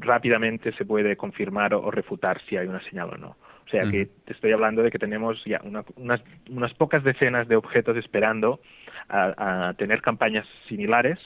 rápidamente 0.01 0.73
se 0.73 0.85
puede 0.85 1.17
confirmar 1.17 1.73
o, 1.75 1.91
refutar 1.91 2.41
si 2.49 2.57
hay 2.57 2.67
una 2.67 2.83
señal 2.83 3.11
o 3.15 3.17
no. 3.17 3.37
O 3.65 3.69
sea 3.69 3.83
que 3.91 4.07
te 4.25 4.33
estoy 4.33 4.53
hablando 4.53 4.83
de 4.83 4.93
que 4.93 4.99
tenemos 4.99 5.43
ya 5.45 5.61
unas, 5.65 6.23
unas 6.49 6.75
pocas 6.75 7.03
decenas 7.03 7.49
de 7.49 7.57
objetos 7.57 7.97
esperando 7.97 8.61
a 9.09 9.75
tener 9.77 10.03
campañas 10.03 10.47
similares 10.69 11.19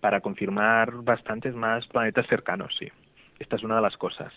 para 0.00 0.20
confirmar 0.20 0.92
bastantes 1.02 1.54
más 1.54 1.86
planetas 1.88 2.26
cercanos, 2.26 2.74
sí. 2.78 2.88
Esta 3.38 3.56
es 3.56 3.62
una 3.62 3.76
de 3.76 3.82
las 3.82 3.96
cosas. 3.96 4.32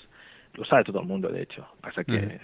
Lo 0.53 0.65
sabe 0.65 0.83
todo 0.83 1.01
el 1.01 1.07
mundo, 1.07 1.29
de 1.29 1.43
hecho. 1.43 1.65
Pasa 1.81 2.03
que 2.03 2.15
eh, 2.15 2.39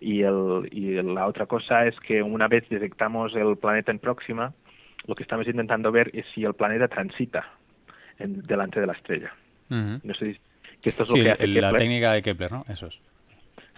y, 0.00 0.22
el, 0.22 0.68
y 0.72 1.02
la 1.02 1.26
otra 1.26 1.46
cosa 1.46 1.86
es 1.86 1.98
que 2.00 2.22
una 2.22 2.48
vez 2.48 2.68
detectamos 2.68 3.34
el 3.34 3.56
planeta 3.56 3.90
en 3.92 3.98
próxima, 3.98 4.52
lo 5.06 5.14
que 5.14 5.22
estamos 5.22 5.46
intentando 5.46 5.92
ver 5.92 6.10
es 6.14 6.24
si 6.34 6.44
el 6.44 6.54
planeta 6.54 6.88
transita 6.88 7.46
en, 8.18 8.42
delante 8.42 8.80
de 8.80 8.86
la 8.86 8.94
estrella. 8.94 9.32
No 9.68 10.14
sé 10.14 10.38
que 10.82 10.90
esto 10.90 11.04
es 11.04 11.10
lo 11.10 11.16
que 11.16 11.30
hace 11.30 11.46
la 11.46 11.72
técnica 11.72 12.12
de 12.12 12.22
Kepler, 12.22 12.52
¿no? 12.52 12.64
Eso 12.68 12.86
es. 12.86 13.00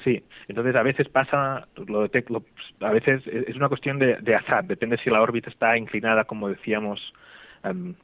Sí, 0.05 0.23
entonces 0.47 0.77
a 0.77 0.83
veces 0.83 1.09
pasa, 1.09 1.67
lo, 1.87 2.03
a 2.03 2.91
veces 2.93 3.27
es 3.27 3.57
una 3.57 3.69
cuestión 3.69 3.99
de, 3.99 4.35
azar, 4.37 4.65
depende 4.65 4.99
si 4.99 5.11
la 5.11 5.21
órbita 5.21 5.51
está 5.51 5.77
inclinada, 5.77 6.25
como 6.25 6.49
decíamos, 6.49 7.13
um, 7.65 7.95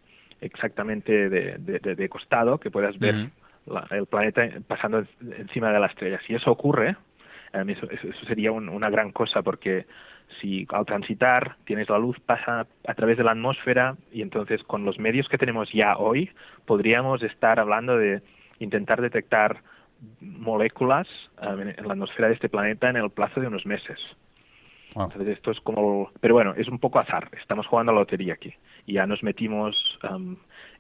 exactamente 0.43 1.29
de, 1.29 1.59
de, 1.59 2.09
costado, 2.09 2.59
que 2.59 2.71
puedas 2.71 2.99
ver 2.99 3.31
el 3.91 4.07
planeta 4.07 4.49
pasando 4.67 5.05
encima 5.39 5.73
de 5.73 5.81
la 5.81 5.87
estrella. 5.87 6.21
Si 6.27 6.35
eso 6.35 6.51
ocurre, 6.51 6.97
em, 7.53 7.71
eso, 7.71 7.87
sería 8.27 8.53
una 8.53 8.91
gran 8.91 9.13
cosa 9.13 9.43
porque 9.43 9.87
si 10.41 10.67
al 10.71 10.85
transitar 10.85 11.57
tienes 11.65 11.89
la 11.89 11.99
luz 11.99 12.19
pasa 12.21 12.67
a 12.87 12.95
través 12.95 13.17
de 13.17 13.25
la 13.25 13.33
atmósfera 13.33 13.97
y 14.13 14.23
entonces 14.23 14.63
con 14.65 14.85
los 14.85 14.99
medios 14.99 15.29
que 15.29 15.39
tenemos 15.39 15.71
ya 15.73 15.97
hoy 15.97 16.31
podríamos 16.67 17.23
estar 17.23 17.61
hablando 17.61 17.97
de 17.97 18.23
intentar 18.59 19.01
detectar 19.01 19.63
moléculas 20.21 21.07
em, 21.41 21.69
en 21.69 21.87
la 21.87 21.93
atmósfera 21.93 22.29
de 22.29 22.35
este 22.35 22.49
planeta 22.49 22.91
en 22.91 22.97
el 22.97 23.11
plazo 23.11 23.41
de 23.41 23.47
unos 23.47 23.65
meses. 23.67 23.99
Entonces 24.95 25.29
esto 25.29 25.51
es 25.51 25.61
como, 25.61 26.11
pero 26.21 26.35
bueno, 26.35 26.55
es 26.57 26.69
un 26.69 26.79
poco 26.79 26.99
azar. 26.99 27.31
Estamos 27.41 27.67
jugando 27.67 27.93
a 27.93 27.95
la 27.95 28.01
lotería 28.01 28.35
aquí 28.35 28.53
y 28.87 28.95
ya 28.95 29.07
nos 29.07 29.23
metimos, 29.23 29.99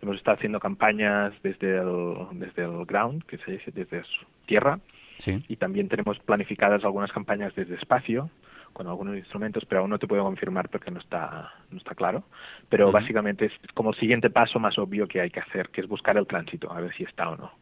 hemos 0.03 0.16
estado 0.16 0.37
haciendo 0.37 0.61
campañas 0.61 1.33
desde 1.42 1.79
el, 1.79 2.27
desde 2.33 2.64
el 2.64 2.85
ground, 2.85 3.25
que 3.25 3.38
se 3.38 3.53
dice 3.53 3.70
desde 3.70 4.03
tierra, 4.46 4.81
y 5.27 5.57
también 5.57 5.88
tenemos 5.88 6.18
planificadas 6.18 6.85
algunas 6.85 7.12
campañas 7.12 7.55
desde 7.55 7.77
espacio 7.77 8.29
con 8.72 8.87
algunos 8.87 9.16
instrumentos, 9.16 9.64
pero 9.68 9.83
aún 9.83 9.90
no 9.90 9.98
te 9.98 10.07
puedo 10.07 10.25
confirmar 10.25 10.68
porque 10.68 10.90
no 10.90 10.98
está, 10.98 11.53
no 11.70 11.79
está 11.79 11.94
claro. 11.94 12.25
Pero 12.68 12.90
básicamente 12.90 13.46
es 13.46 13.53
como 13.75 13.90
el 13.90 13.96
siguiente 13.96 14.31
paso 14.31 14.59
más 14.59 14.79
obvio 14.79 15.07
que 15.07 15.20
hay 15.20 15.31
que 15.31 15.40
hacer, 15.40 15.68
que 15.68 15.83
es 15.83 15.88
buscar 15.88 16.16
el 16.16 16.27
tránsito, 16.27 16.72
a 16.72 16.81
ver 16.81 16.92
si 16.94 17.05
está 17.05 17.29
o 17.31 17.37
no. 17.37 17.53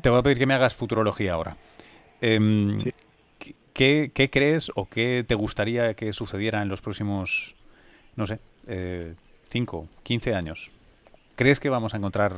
Te 0.00 0.08
voy 0.08 0.20
a 0.20 0.22
pedir 0.22 0.38
que 0.38 0.46
me 0.46 0.54
hagas 0.54 0.74
futurología 0.74 1.34
ahora. 1.34 1.56
Em, 2.20 2.84
¿qué, 3.74 4.30
crees 4.32 4.72
o 4.74 4.88
qué 4.88 5.24
te 5.26 5.34
gustaría 5.34 5.92
que 5.94 6.12
sucediera 6.14 6.62
en 6.62 6.68
los 6.68 6.80
próximos, 6.80 7.54
no 8.16 8.26
sé, 8.26 8.38
eh, 8.66 9.14
5, 9.50 9.88
15 10.02 10.34
años? 10.34 10.70
¿Crees 11.36 11.58
que 11.58 11.68
vamos 11.68 11.94
a 11.94 11.96
encontrar, 11.96 12.32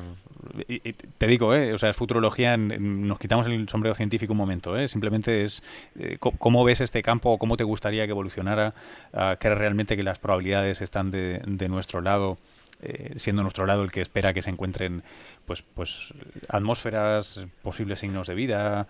te 1.19 1.27
digo, 1.27 1.55
eh, 1.55 1.75
o 1.75 1.79
sea, 1.79 1.91
es 1.91 1.97
futurología, 1.97 2.57
nos 2.57 3.19
quitamos 3.19 3.47
el 3.47 3.69
sombrero 3.69 3.95
científico 3.95 4.33
un 4.33 4.39
momento, 4.39 4.75
eh, 4.79 4.89
simplemente 4.89 5.43
es 5.43 5.63
eh, 5.99 6.17
cómo 6.19 6.65
ves 6.65 6.81
este 6.81 7.03
campo 7.03 7.37
cómo 7.37 7.59
te 7.59 7.65
gustaría 7.65 8.07
que 8.07 8.13
evolucionara, 8.13 8.73
uh, 9.13 9.37
crees 9.39 9.59
realmente 9.59 9.97
que 9.97 10.03
las 10.03 10.19
probabilidades 10.19 10.81
están 10.81 11.11
de, 11.11 11.69
nuestro 11.69 12.01
lado, 12.01 12.39
eh, 12.81 13.13
siendo 13.17 13.43
nuestro 13.43 13.67
lado 13.67 13.83
el 13.83 13.93
que 13.93 14.01
espera 14.01 14.33
que 14.33 14.41
se 14.41 14.49
encuentren 14.49 15.03
pues, 15.45 15.61
pues 15.61 16.15
atmósferas, 16.49 17.47
posibles 17.63 18.01
signos 18.01 18.27
de 18.29 18.35
vida. 18.35 18.87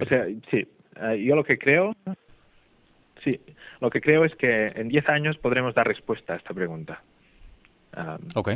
O 0.00 0.06
sea, 0.06 0.24
sí, 0.50 0.66
yo 1.18 1.36
lo 1.36 1.44
que 1.44 1.58
creo, 1.58 1.94
sí, 3.24 3.40
lo 3.80 3.90
que 3.90 4.00
creo 4.00 4.24
es 4.24 4.34
que 4.34 4.68
en 4.68 4.88
10 4.88 5.08
años 5.08 5.38
podremos 5.38 5.74
dar 5.74 5.86
respuesta 5.86 6.34
a 6.34 6.36
esta 6.36 6.54
pregunta. 6.54 7.02
ok 8.34 8.50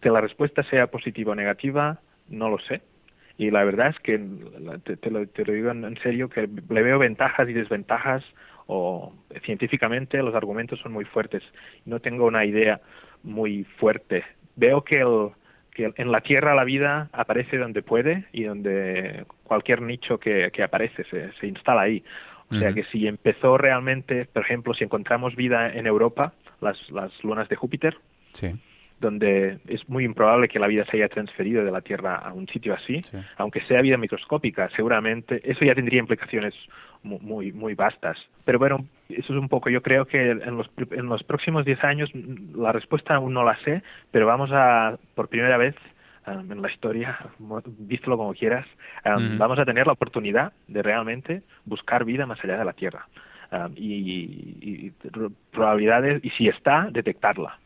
que 0.00 0.10
la 0.10 0.20
respuesta 0.20 0.62
sea 0.64 0.88
positiva 0.88 1.32
o 1.32 1.34
negativa, 1.34 2.00
no 2.28 2.48
lo 2.48 2.58
sé. 2.58 2.80
Y 3.36 3.50
la 3.50 3.64
verdad 3.64 3.88
es 3.88 3.98
que, 4.00 4.18
te, 4.18 5.10
lo, 5.10 5.24
digo 5.24 5.70
en, 5.70 5.98
serio, 6.02 6.28
que 6.28 6.48
le 6.68 6.82
veo 6.82 6.98
ventajas 6.98 7.48
y 7.48 7.52
desventajas, 7.52 8.22
o 8.66 9.12
científicamente 9.44 10.18
los 10.18 10.34
argumentos 10.34 10.78
son 10.80 10.92
muy 10.92 11.04
fuertes. 11.04 11.42
No 11.86 12.00
tengo 12.00 12.26
una 12.26 12.44
idea 12.44 12.80
muy 13.22 13.64
fuerte. 13.64 14.24
Veo 14.56 14.84
que, 14.84 15.04
que 15.74 15.92
en 15.96 16.12
la 16.12 16.20
Tierra 16.20 16.54
la 16.54 16.64
vida 16.64 17.08
aparece 17.12 17.58
donde 17.58 17.82
puede 17.82 18.24
y 18.32 18.44
donde 18.44 19.24
cualquier 19.44 19.82
nicho 19.82 20.18
que, 20.18 20.50
que 20.52 20.62
aparece 20.62 21.04
se, 21.04 21.32
se 21.32 21.46
instala 21.46 21.82
ahí. 21.82 22.02
O 22.52 22.58
sea 22.58 22.72
que 22.72 22.82
si 22.84 23.06
empezó 23.06 23.56
realmente, 23.56 24.24
por 24.24 24.42
ejemplo, 24.42 24.74
si 24.74 24.82
encontramos 24.82 25.36
vida 25.36 25.72
en 25.72 25.86
Europa, 25.86 26.32
las, 26.60 26.76
las 26.90 27.12
lunas 27.22 27.48
de 27.48 27.54
Júpiter, 27.54 27.96
sí 28.32 28.58
donde 29.00 29.58
es 29.66 29.88
muy 29.88 30.04
improbable 30.04 30.48
que 30.48 30.58
la 30.58 30.66
vida 30.66 30.84
se 30.84 30.98
haya 30.98 31.08
transferido 31.08 31.64
de 31.64 31.70
la 31.70 31.80
Tierra 31.80 32.16
a 32.16 32.32
un 32.32 32.46
sitio 32.48 32.74
así, 32.74 33.00
aunque 33.36 33.62
sea 33.62 33.80
vida 33.80 33.96
microscópica, 33.96 34.68
seguramente 34.76 35.40
eso 35.50 35.64
ya 35.64 35.74
tendría 35.74 36.00
implicaciones 36.00 36.54
muy 37.02 37.50
muy 37.52 37.74
vastas. 37.74 38.18
Pero 38.44 38.58
bueno, 38.58 38.86
eso 39.08 39.32
es 39.32 39.38
un 39.38 39.48
poco, 39.48 39.70
yo 39.70 39.82
creo 39.82 40.04
que 40.06 40.30
en 40.30 40.56
los, 40.56 40.70
en 40.90 41.06
los 41.06 41.22
próximos 41.24 41.64
10 41.64 41.84
años 41.84 42.10
la 42.54 42.72
respuesta 42.72 43.14
aún 43.14 43.32
no 43.32 43.42
la 43.42 43.56
sé, 43.64 43.82
pero 44.10 44.26
vamos 44.26 44.50
a, 44.52 44.98
por 45.14 45.28
primera 45.28 45.56
vez 45.56 45.74
um, 46.26 46.52
en 46.52 46.60
la 46.60 46.70
historia, 46.70 47.18
vístelo 47.78 48.18
como 48.18 48.34
quieras, 48.34 48.66
um, 49.06 49.38
vamos 49.38 49.58
a 49.58 49.64
tener 49.64 49.86
la 49.86 49.94
oportunidad 49.94 50.52
de 50.68 50.82
realmente 50.82 51.42
buscar 51.64 52.04
vida 52.04 52.26
más 52.26 52.42
allá 52.44 52.58
de 52.58 52.64
la 52.64 52.74
Tierra. 52.74 53.06
Um, 53.50 53.72
y, 53.76 54.92
probabilidades, 55.50 56.24
y 56.24 56.30
si 56.30 56.48
está, 56.48 56.88
detectarla 56.92 57.58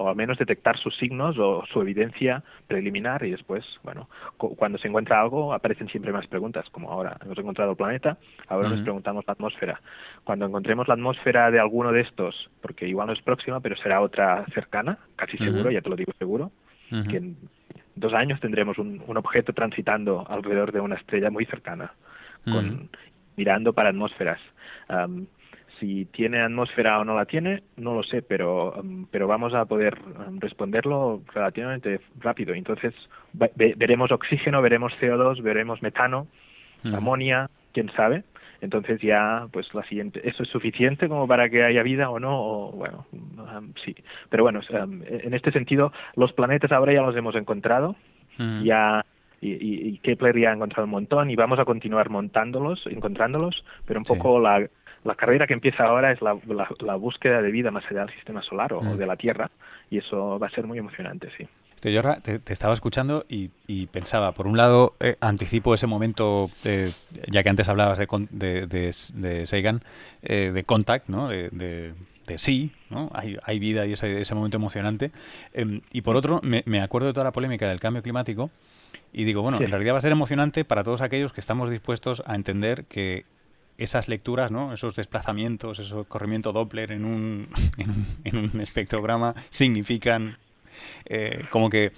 o 0.00 0.08
al 0.08 0.16
menos 0.16 0.38
detectar 0.38 0.78
sus 0.78 0.96
signos 0.96 1.36
o 1.38 1.62
su 1.70 1.82
evidencia 1.82 2.42
preliminar 2.66 3.22
y 3.22 3.30
después, 3.30 3.64
bueno, 3.82 4.08
cuando 4.38 4.78
se 4.78 4.88
encuentra 4.88 5.20
algo 5.20 5.52
aparecen 5.52 5.88
siempre 5.88 6.10
más 6.10 6.26
preguntas, 6.26 6.64
como 6.70 6.90
ahora 6.90 7.18
hemos 7.22 7.36
encontrado 7.36 7.72
el 7.72 7.76
planeta, 7.76 8.16
ahora 8.48 8.70
nos 8.70 8.80
preguntamos 8.80 9.26
la 9.26 9.34
atmósfera. 9.34 9.80
Cuando 10.24 10.46
encontremos 10.46 10.88
la 10.88 10.94
atmósfera 10.94 11.50
de 11.50 11.60
alguno 11.60 11.92
de 11.92 12.00
estos, 12.00 12.50
porque 12.62 12.88
igual 12.88 13.08
no 13.08 13.12
es 13.12 13.20
próxima, 13.20 13.60
pero 13.60 13.76
será 13.76 14.00
otra 14.00 14.46
cercana, 14.54 14.96
casi 15.16 15.36
seguro, 15.36 15.70
ya 15.70 15.82
te 15.82 15.90
lo 15.90 15.96
digo 15.96 16.12
seguro, 16.18 16.50
que 16.88 17.18
en 17.18 17.36
dos 17.94 18.14
años 18.14 18.40
tendremos 18.40 18.78
un, 18.78 19.02
un, 19.06 19.16
objeto 19.18 19.52
transitando 19.52 20.26
alrededor 20.28 20.72
de 20.72 20.80
una 20.80 20.96
estrella 20.96 21.30
muy 21.30 21.44
cercana, 21.44 21.92
con, 22.44 22.88
mirando 23.36 23.74
para 23.74 23.90
atmósferas 23.90 24.40
si 25.80 26.04
tiene 26.04 26.40
atmósfera 26.40 27.00
o 27.00 27.04
no 27.04 27.16
la 27.16 27.24
tiene, 27.24 27.62
no 27.76 27.94
lo 27.94 28.02
sé, 28.02 28.22
pero, 28.22 28.74
um, 28.74 29.06
pero 29.10 29.26
vamos 29.26 29.54
a 29.54 29.64
poder 29.64 29.98
um, 30.28 30.38
responderlo 30.38 31.22
relativamente 31.34 32.00
rápido. 32.20 32.54
Entonces, 32.54 32.94
veremos 33.32 34.12
oxígeno, 34.12 34.62
veremos 34.62 34.92
CO2, 35.00 35.42
veremos 35.42 35.82
metano, 35.82 36.26
amonia, 36.84 37.50
quién 37.72 37.90
sabe. 37.96 38.22
Entonces 38.60 39.00
ya, 39.00 39.48
pues 39.50 39.72
la 39.72 39.82
siguiente, 39.84 40.20
¿eso 40.22 40.42
es 40.42 40.48
suficiente 40.50 41.08
como 41.08 41.26
para 41.26 41.48
que 41.48 41.62
haya 41.62 41.82
vida 41.82 42.10
o 42.10 42.20
no? 42.20 42.38
O, 42.38 42.72
bueno, 42.72 43.06
um, 43.12 43.72
sí. 43.82 43.96
Pero 44.28 44.42
bueno, 44.42 44.60
en 44.70 45.32
este 45.32 45.50
sentido, 45.50 45.92
los 46.14 46.32
planetas 46.34 46.70
ahora 46.70 46.92
ya 46.92 47.00
los 47.02 47.16
hemos 47.16 47.34
encontrado, 47.34 47.96
ya 48.62 49.04
y, 49.42 49.52
y, 49.88 49.98
Kepler 49.98 50.38
ya 50.38 50.50
ha 50.50 50.54
encontrado 50.54 50.84
un 50.84 50.90
montón 50.90 51.30
y 51.30 51.36
vamos 51.36 51.58
a 51.58 51.64
continuar 51.64 52.10
montándolos, 52.10 52.86
encontrándolos, 52.86 53.64
pero 53.86 54.00
un 54.00 54.04
poco 54.04 54.38
la, 54.38 54.68
la 55.04 55.14
carrera 55.14 55.46
que 55.46 55.54
empieza 55.54 55.84
ahora 55.84 56.12
es 56.12 56.20
la, 56.20 56.38
la, 56.80 56.96
búsqueda 56.96 57.40
de 57.40 57.50
vida 57.50 57.70
más 57.70 57.84
allá 57.90 58.00
del 58.00 58.14
sistema 58.14 58.42
solar 58.42 58.72
o, 58.72 58.82
mm. 58.82 58.96
de 58.96 59.06
la 59.06 59.16
Tierra 59.16 59.50
y 59.90 59.98
eso 59.98 60.38
va 60.38 60.46
a 60.46 60.50
ser 60.50 60.66
muy 60.66 60.78
emocionante, 60.78 61.28
sí. 61.36 61.46
Te, 61.80 62.38
te, 62.40 62.52
estaba 62.52 62.74
escuchando 62.74 63.24
y, 63.26 63.50
y, 63.66 63.86
pensaba, 63.86 64.32
por 64.32 64.46
un 64.46 64.58
lado, 64.58 64.96
eh, 65.00 65.16
anticipo 65.22 65.72
ese 65.72 65.86
momento, 65.86 66.50
eh, 66.64 66.90
ya 67.30 67.42
que 67.42 67.48
antes 67.48 67.70
hablabas 67.70 67.98
de, 67.98 68.06
de, 68.30 68.66
de, 68.66 68.94
de 69.14 69.46
Sagan, 69.46 69.80
eh, 70.22 70.50
de 70.52 70.64
contact, 70.64 71.08
¿no? 71.08 71.28
de, 71.28 71.48
de, 71.48 71.94
sí, 72.36 72.72
¿no? 72.90 73.10
Hay, 73.14 73.38
hay, 73.42 73.58
vida 73.58 73.86
y 73.86 73.94
ese, 73.94 74.20
ese 74.20 74.34
momento 74.34 74.58
emocionante. 74.58 75.10
Em, 75.54 75.80
y 75.90 76.02
por 76.02 76.16
otro, 76.16 76.40
me, 76.42 76.62
me, 76.66 76.80
acuerdo 76.80 77.08
de 77.08 77.14
toda 77.14 77.24
la 77.24 77.32
polémica 77.32 77.66
del 77.66 77.80
cambio 77.80 78.02
climático 78.02 78.50
y 79.12 79.24
digo, 79.24 79.42
bueno, 79.42 79.60
en 79.60 79.70
realidad 79.70 79.94
va 79.94 79.98
a 79.98 80.02
ser 80.02 80.12
emocionante 80.12 80.64
para 80.64 80.84
todos 80.84 81.00
aquellos 81.00 81.32
que 81.32 81.40
estamos 81.40 81.70
dispuestos 81.70 82.22
a 82.26 82.36
entender 82.36 82.84
que 82.84 83.24
esas 83.80 84.08
lecturas, 84.08 84.50
¿no? 84.50 84.72
esos 84.74 84.94
desplazamientos, 84.94 85.78
ese 85.78 85.94
corrimiento 86.06 86.52
Doppler 86.52 86.92
en 86.92 87.04
un, 87.04 87.48
en 88.24 88.36
un 88.36 88.60
espectrograma 88.60 89.34
significan 89.48 90.36
eh, 91.06 91.44
como 91.50 91.70
que 91.70 91.92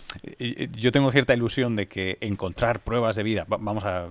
yo 0.73 0.93
tengo 0.93 1.11
cierta 1.11 1.35
ilusión 1.35 1.77
de 1.77 1.87
que 1.87 2.19
encontrar 2.21 2.81
pruebas 2.81 3.17
de 3.17 3.23
vida, 3.23 3.45
vamos 3.49 3.85
a 3.85 4.09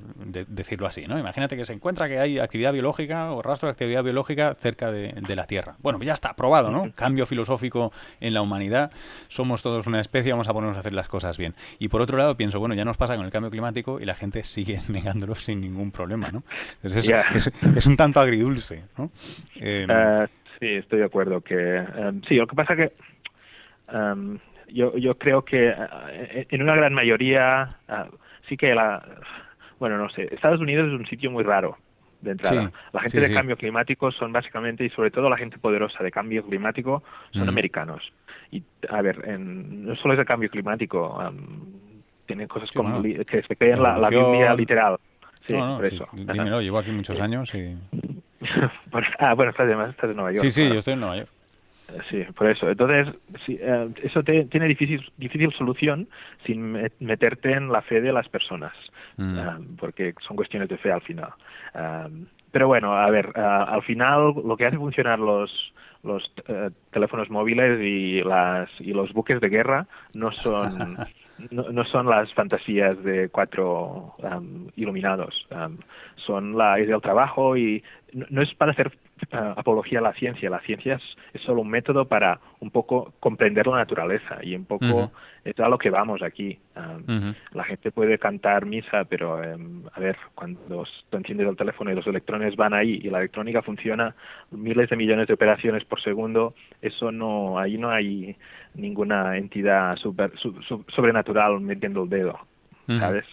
decirlo 0.48 0.88
así, 0.88 1.08
¿no? 1.08 1.20
Imagínate 1.20 1.58
que 1.58 1.66
se 1.66 1.74
encuentra 1.74 2.08
que 2.08 2.20
hay 2.20 2.40
actividad 2.40 2.74
biológica 2.74 3.32
o 3.32 3.42
rastro 3.42 3.68
de 3.68 3.72
actividad 3.72 4.04
biológica 4.04 4.56
cerca 4.60 4.92
de, 4.92 5.36
la 5.36 5.48
Tierra. 5.48 5.76
Bueno, 5.80 6.02
ya 6.04 6.14
está, 6.14 6.34
probado, 6.34 6.72
¿no? 6.72 6.92
Cambio 6.94 7.26
filosófico 7.26 7.92
en 8.20 8.34
la 8.34 8.42
humanidad, 8.42 8.92
somos 9.28 9.62
todos 9.62 9.88
una 9.88 10.02
especie, 10.02 10.32
vamos 10.32 10.48
a 10.50 10.54
ponernos 10.54 10.78
a 10.78 10.82
hacer 10.82 10.94
las 10.94 11.08
cosas 11.08 11.38
bien. 11.38 11.56
Y 11.80 11.88
por 11.88 12.02
otro 12.02 12.18
lado 12.18 12.36
pienso, 12.36 12.60
bueno, 12.60 12.76
ya 12.76 12.86
nos 12.86 12.98
pasa 12.98 13.16
con 13.16 13.26
el 13.26 13.32
cambio 13.32 13.50
climático 13.50 14.00
y 14.00 14.06
la 14.06 14.16
gente 14.16 14.44
sigue 14.44 14.80
negándolo 14.90 15.36
sin 15.36 15.62
ningún 15.62 15.92
problema, 15.92 16.30
¿no? 16.32 16.44
Entonces 16.84 17.10
es, 17.76 17.86
un 17.86 17.98
tanto 17.98 18.20
agridulce, 18.20 18.84
¿no? 18.98 19.12
Em, 19.56 19.90
eh, 19.90 20.28
sí, 20.60 20.68
estoy 20.68 21.00
de 21.00 21.06
acuerdo 21.06 21.42
que... 21.42 21.78
Em, 21.78 22.22
sí, 22.28 22.36
lo 22.36 22.48
que 22.48 22.56
pasa 22.56 22.76
que... 22.76 22.92
Em, 23.92 24.40
yo, 24.74 24.98
yo 24.98 25.18
creo 25.18 25.44
que 25.44 25.70
eh, 25.70 26.48
en 26.50 26.62
una 26.62 26.76
gran 26.76 26.94
mayoría 26.94 27.78
ah, 27.88 28.08
sí 28.48 28.58
que 28.58 28.74
la 28.74 29.04
bueno 29.80 29.98
no 29.98 30.10
sé 30.10 30.30
Estados 30.34 30.60
Unidos 30.60 30.88
es 30.88 30.94
un 30.94 31.06
sitio 31.08 31.32
muy 31.32 31.44
raro 31.44 31.78
de 32.22 32.32
entrada. 32.32 32.72
La 32.94 33.02
gente 33.02 33.20
de 33.20 33.34
cambio 33.34 33.58
climático 33.58 34.12
son 34.12 34.32
básicamente 34.32 34.86
y 34.86 34.90
sobre 34.90 35.12
todo 35.12 35.30
la 35.30 35.38
gente 35.38 35.58
poderosa 35.58 36.04
de 36.04 36.12
cambio 36.12 36.44
climático 36.44 37.04
son 37.32 37.50
americanos. 37.50 38.14
Y 38.52 38.64
a 38.90 39.02
ver 39.02 39.24
en, 39.28 39.86
no 39.86 39.96
solo 39.96 40.14
es 40.14 40.20
de 40.20 40.26
cambio 40.26 40.50
climático 40.50 41.20
tienen 42.28 42.48
cosas 42.48 42.72
como 42.72 43.02
que 43.02 43.44
se 43.48 43.56
creen 43.56 43.82
la, 43.82 43.98
la 43.98 44.10
Biblia 44.10 44.54
literal. 44.54 44.98
Sí 45.42 45.54
por 45.54 45.86
eso. 45.86 46.08
dímelo 46.14 46.62
llevo 46.62 46.78
aquí 46.78 46.92
muchos 46.92 47.20
años 47.22 47.54
y 47.56 47.76
ah 49.20 49.34
bueno 49.34 49.52
estás, 49.52 49.66
además 49.66 49.90
estás 49.90 50.12
en 50.12 50.16
Nueva 50.16 50.32
York 50.32 50.44
sí 50.44 50.52
sí 50.52 50.70
yo 50.70 50.76
estoy 50.76 50.94
en 50.94 51.00
Nueva 51.00 51.18
York 51.18 51.30
Sí, 52.10 52.24
por 52.36 52.50
eso. 52.50 52.70
Entonces, 52.70 53.16
eh, 53.48 53.90
eso 54.04 54.24
tiene 54.24 54.68
difícil, 54.68 55.12
difícil 55.18 55.52
solución 55.54 56.08
sin 56.46 56.74
meterte 57.00 57.52
en 57.52 57.72
la 57.72 57.82
fe 57.82 58.02
de 58.02 58.14
las 58.14 58.28
personas, 58.30 58.74
mm. 59.18 59.38
eh, 59.38 59.44
porque 59.80 60.14
son 60.26 60.36
cuestiones 60.36 60.70
de 60.70 60.78
fe 60.78 60.92
al 60.92 61.02
final. 61.02 61.30
Eh, 61.74 62.26
pero 62.52 62.68
bueno, 62.68 62.94
a 62.94 63.10
ver, 63.10 63.32
al 63.38 63.82
final 63.84 64.34
lo 64.46 64.58
que 64.58 64.66
hace 64.66 64.78
funcionar 64.78 65.20
los 65.20 65.74
los 66.04 66.34
teléfonos 66.90 67.30
móviles 67.30 67.80
y 67.80 68.24
las 68.24 68.70
y 68.80 68.92
los 68.92 69.14
buques 69.14 69.40
de 69.40 69.50
guerra 69.50 69.86
no 70.16 70.32
son 70.32 70.98
no, 71.50 71.86
son 71.86 72.08
las 72.08 72.34
fantasías 72.34 73.02
de 73.04 73.30
cuatro 73.30 74.16
iluminados, 74.76 75.48
son 76.26 76.58
la, 76.58 76.80
es 76.80 76.90
el 76.90 77.02
trabajo 77.02 77.58
y 77.58 77.84
no, 78.14 78.42
es 78.42 78.54
para 78.56 78.72
hacer 78.72 78.92
uh, 79.32 79.60
apología 79.60 80.00
a 80.00 80.02
la 80.02 80.14
ciencia, 80.14 80.50
la 80.50 80.60
ciencia 80.62 81.00
es, 81.34 81.42
solo 81.42 81.62
un 81.62 81.70
método 81.70 82.06
para 82.06 82.40
un 82.60 82.70
poco 82.72 83.14
comprender 83.20 83.68
la 83.68 83.78
naturaleza 83.78 84.40
y 84.44 84.56
un 84.56 84.66
poco 84.66 85.12
es 85.44 85.60
a 85.60 85.70
lo 85.70 85.78
que 85.78 85.90
vamos 85.90 86.22
aquí. 86.22 86.60
La 87.54 87.64
gente 87.64 87.92
puede 87.92 88.20
cantar 88.20 88.66
misa, 88.66 89.06
pero 89.06 89.44
em, 89.44 89.84
a 89.94 90.00
ver, 90.00 90.18
cuando 90.36 90.86
tú 91.10 91.18
enciendes 91.18 91.48
el 91.48 91.56
teléfono 91.56 91.92
y 91.92 91.96
los 91.96 92.06
electrones 92.06 92.56
van 92.56 92.74
ahí 92.74 93.00
y 93.02 93.10
la 93.10 93.20
electrónica 93.20 93.62
funciona 93.62 94.14
miles 94.52 94.90
de 94.90 94.96
millones 94.96 95.28
de 95.28 95.34
operaciones 95.34 95.84
por 95.86 96.02
segundo, 96.02 96.54
eso 96.82 97.12
no, 97.12 97.58
ahí 97.58 97.78
no 97.78 97.90
hay 97.90 98.36
ninguna 98.74 99.38
entidad 99.38 99.96
super, 99.98 100.32
sobrenatural 100.96 101.60
metiendo 101.60 102.04
el 102.04 102.10
dedo, 102.10 102.40
¿sabes? 102.88 103.26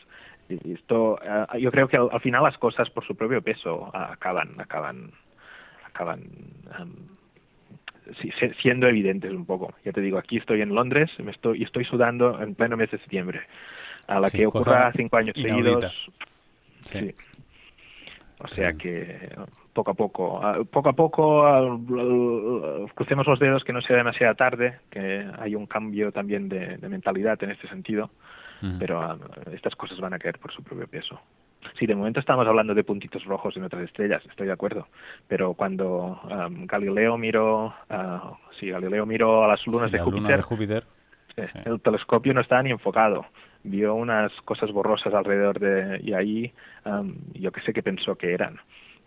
Y 0.49 0.73
esto, 0.73 1.19
eh, 1.23 1.61
yo 1.61 1.71
creo 1.71 1.89
que 1.89 1.99
al, 1.99 2.21
final 2.21 2.43
las 2.43 2.57
cosas 2.57 2.89
por 2.91 3.07
su 3.07 3.15
propio 3.15 3.43
peso 3.43 3.91
acaban, 3.95 4.59
acaban, 4.59 5.13
acaban 5.85 6.23
siendo 8.63 8.89
evidentes 8.89 9.31
un 9.33 9.45
poco. 9.45 9.75
Ya 9.85 9.93
te 9.93 10.01
digo, 10.01 10.19
aquí 10.19 10.39
estoy 10.39 10.63
en 10.63 10.75
Londres 10.75 11.11
me 11.19 11.33
estoy, 11.33 11.61
y 11.61 11.65
estoy 11.65 11.85
sudando 11.85 12.41
en 12.41 12.55
pleno 12.55 12.77
mes 12.77 12.91
de 12.91 12.99
septiembre. 12.99 13.43
A 14.07 14.21
la 14.21 14.31
que 14.31 14.47
ocurra 14.47 14.91
cinco 14.97 15.19
años 15.19 15.35
seguidos. 15.37 16.11
Sí. 16.87 17.15
O 18.39 18.49
sea 18.49 18.73
que 18.73 19.31
poco 19.79 19.91
a 19.93 19.95
poco, 19.95 20.41
poco 20.73 20.89
a 20.89 20.93
poco, 20.93 21.81
crucemos 22.97 23.27
los 23.29 23.39
dedos 23.39 23.63
que 23.63 23.73
no 23.73 23.81
sea 23.81 23.97
demasiado 23.97 24.35
tarde, 24.35 24.81
que 24.91 25.25
hay 25.39 25.55
un 25.55 25.67
cambio 25.67 26.11
también 26.11 26.49
de, 26.49 26.79
mentalidad 26.89 27.41
en 27.45 27.53
este 27.53 27.69
sentido, 27.69 28.11
pero 28.81 29.01
ah, 29.01 29.17
estas 29.53 29.77
cosas 29.77 30.01
van 30.01 30.15
a 30.15 30.19
caer 30.19 30.41
por 30.41 30.53
su 30.53 30.65
propio 30.65 30.89
peso. 30.89 31.21
Sí, 31.79 31.87
de 31.87 31.95
momento 31.95 32.19
estamos 32.19 32.47
hablando 32.49 32.75
de 32.75 32.83
puntitos 32.83 33.25
rojos 33.25 33.57
en 33.57 33.63
otras 33.63 33.85
estrellas, 33.85 34.21
estoy 34.29 34.49
de 34.49 34.53
acuerdo. 34.53 34.89
Pero 35.29 35.55
cuando 35.55 36.21
Galileo 36.67 37.17
miró, 37.17 37.67
uh, 37.67 38.35
sí, 38.59 38.71
Galileo 38.71 39.07
miró 39.07 39.45
a 39.45 39.49
las 39.49 39.65
lunas 39.65 39.93
de, 39.93 40.01
Júpiter, 40.01 40.43
el 41.65 41.81
telescopio 41.81 42.35
no 42.35 42.41
estaba 42.41 42.65
ni 42.65 42.71
enfocado. 42.71 43.27
Vio 43.63 43.95
unas 43.95 44.33
cosas 44.45 44.73
borrosas 44.73 45.15
alrededor 45.15 45.61
de 45.61 46.01
y 46.03 46.15
ahí 46.15 46.53
yo 47.35 47.53
qué 47.53 47.61
sé 47.61 47.73
qué 47.73 47.83
pensó 47.83 48.17
que 48.17 48.35
eran. 48.35 48.59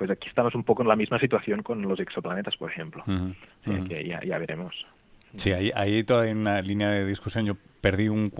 Pues 0.01 0.09
aquí 0.09 0.29
estamos 0.29 0.55
un 0.55 0.63
poco 0.63 0.81
en 0.81 0.87
la 0.87 0.95
misma 0.95 1.19
situación 1.19 1.61
con 1.61 1.79
los 1.83 1.99
exoplanetas, 1.99 2.57
por 2.57 2.71
ejemplo. 2.71 3.03
que 3.87 4.03
ya, 4.03 4.19
ya 4.25 4.39
veremos. 4.39 4.73
Sí, 5.35 5.51
ahí, 5.51 5.71
ahí 5.75 6.03
toda 6.03 6.27
en 6.27 6.39
una 6.39 6.59
línea 6.63 6.89
de 6.89 7.05
discusión. 7.05 7.45
Yo 7.45 7.53
perdí 7.81 8.09
un, 8.09 8.33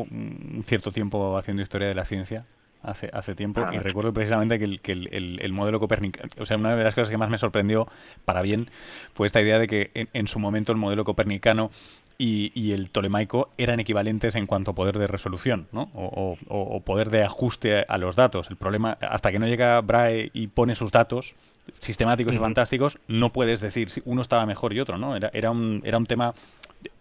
cierto 0.66 0.92
tiempo 0.92 1.38
haciendo 1.38 1.62
historia 1.62 1.88
de 1.88 1.94
la 1.94 2.04
ciencia 2.04 2.48
hace, 2.82 3.12
hace 3.14 3.36
tiempo 3.36 3.64
y 3.72 3.78
recuerdo 3.78 4.12
precisamente 4.12 4.58
que, 4.58 4.66
el, 4.66 4.82
que 4.82 4.94
el, 4.94 5.40
el, 5.40 5.54
modelo 5.54 5.80
copernicano, 5.80 6.32
o 6.40 6.48
sea, 6.48 6.58
una 6.58 6.76
de 6.76 6.84
las 6.84 6.96
cosas 6.96 7.12
que 7.12 7.18
más 7.18 7.30
me 7.30 7.38
sorprendió 7.38 7.88
para 8.26 8.42
bien 8.42 8.72
fue 9.14 9.28
esta 9.28 9.40
idea 9.40 9.60
de 9.60 9.68
que 9.68 9.92
en, 9.94 10.10
en 10.14 10.28
su 10.28 10.40
momento 10.40 10.72
el 10.72 10.80
modelo 10.80 11.04
copernicano 11.04 11.70
y, 12.18 12.52
y, 12.56 12.72
el 12.72 12.90
tolemaico 12.90 13.50
eran 13.58 13.80
equivalentes 13.80 14.36
en 14.36 14.46
cuanto 14.46 14.72
a 14.72 14.76
poder 14.76 15.00
de 15.00 15.08
resolución, 15.08 15.68
¿no? 15.72 15.90
O, 15.96 16.38
o, 16.48 16.80
poder 16.82 17.10
de 17.10 17.24
ajuste 17.24 17.84
a 17.88 17.98
los 17.98 18.16
datos. 18.16 18.52
El 18.52 18.58
problema, 18.58 18.98
hasta 19.02 19.32
que 19.32 19.40
no 19.40 19.48
llega 19.48 19.82
Brahe 19.82 20.30
y 20.32 20.46
pone 20.46 20.76
sus 20.76 20.92
datos 20.92 21.34
sistemáticos 21.80 22.36
y 22.36 22.38
fantásticos, 22.38 23.00
no 23.08 23.32
puedes 23.32 23.62
decir 23.62 23.90
si 23.90 24.02
uno 24.06 24.22
estaba 24.22 24.46
mejor 24.46 24.74
y 24.74 24.80
otro, 24.80 24.98
¿no? 24.98 25.16
Era, 25.16 25.30
era, 25.34 25.52
un, 25.52 25.82
era 25.86 25.98
un 25.98 26.06
tema 26.06 26.34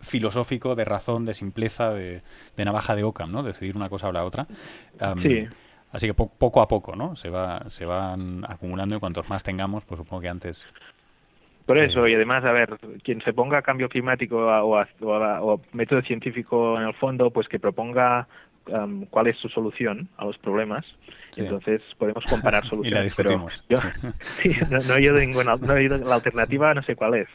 filosófico, 0.00 0.74
de 0.74 0.84
razón, 0.84 1.24
de 1.24 1.34
simpleza, 1.34 1.92
de, 1.92 2.22
de 2.56 2.64
navaja 2.64 2.94
de 2.94 3.04
Ockham, 3.04 3.32
¿no? 3.32 3.42
Decidir 3.42 3.76
una 3.76 3.88
cosa 3.88 4.08
o 4.08 4.12
la 4.12 4.24
otra. 4.24 4.46
sí. 5.22 5.46
Así 5.92 6.06
que 6.06 6.14
poco 6.14 6.62
a 6.62 6.68
poco, 6.68 6.94
¿no? 6.94 7.16
Se, 7.16 7.30
va, 7.30 7.68
se 7.68 7.84
van 7.84 8.44
acumulando 8.48 8.94
y 8.94 9.00
cuantos 9.00 9.28
más 9.28 9.42
tengamos, 9.42 9.84
pues 9.84 9.98
supongo 9.98 10.22
que 10.22 10.28
antes 10.28 10.68
por 11.70 11.78
eso, 11.78 12.04
y 12.08 12.14
además, 12.14 12.44
a 12.44 12.50
ver, 12.50 12.78
quien 13.04 13.22
se 13.22 13.32
ponga 13.32 13.58
a 13.58 13.62
cambio 13.62 13.88
climático 13.88 14.38
o, 14.38 14.84
o, 15.02 15.60
método 15.72 16.02
científico 16.02 16.76
en 16.76 16.88
el 16.88 16.94
fondo, 16.94 17.30
pues 17.30 17.46
que 17.46 17.60
proponga 17.60 18.26
um, 18.72 19.04
cuál 19.06 19.28
es 19.28 19.36
su 19.38 19.48
solución 19.48 20.08
a 20.16 20.24
los 20.24 20.38
problemas. 20.38 20.84
Entonces 21.36 21.82
podemos 21.98 22.24
comparar 22.24 22.66
soluciones. 22.68 23.14
pero 23.14 23.46
yo, 23.68 23.76
sí. 24.20 24.56
no, 24.70 24.94
he 24.94 24.98
oído 24.98 25.14
ninguna, 25.14 25.56
no 25.56 25.72
he 25.74 25.80
oído, 25.80 25.98
la 25.98 26.16
alternativa 26.16 26.74
no 26.74 26.82
sé 26.82 26.96
cuál 26.96 27.14
es 27.14 27.28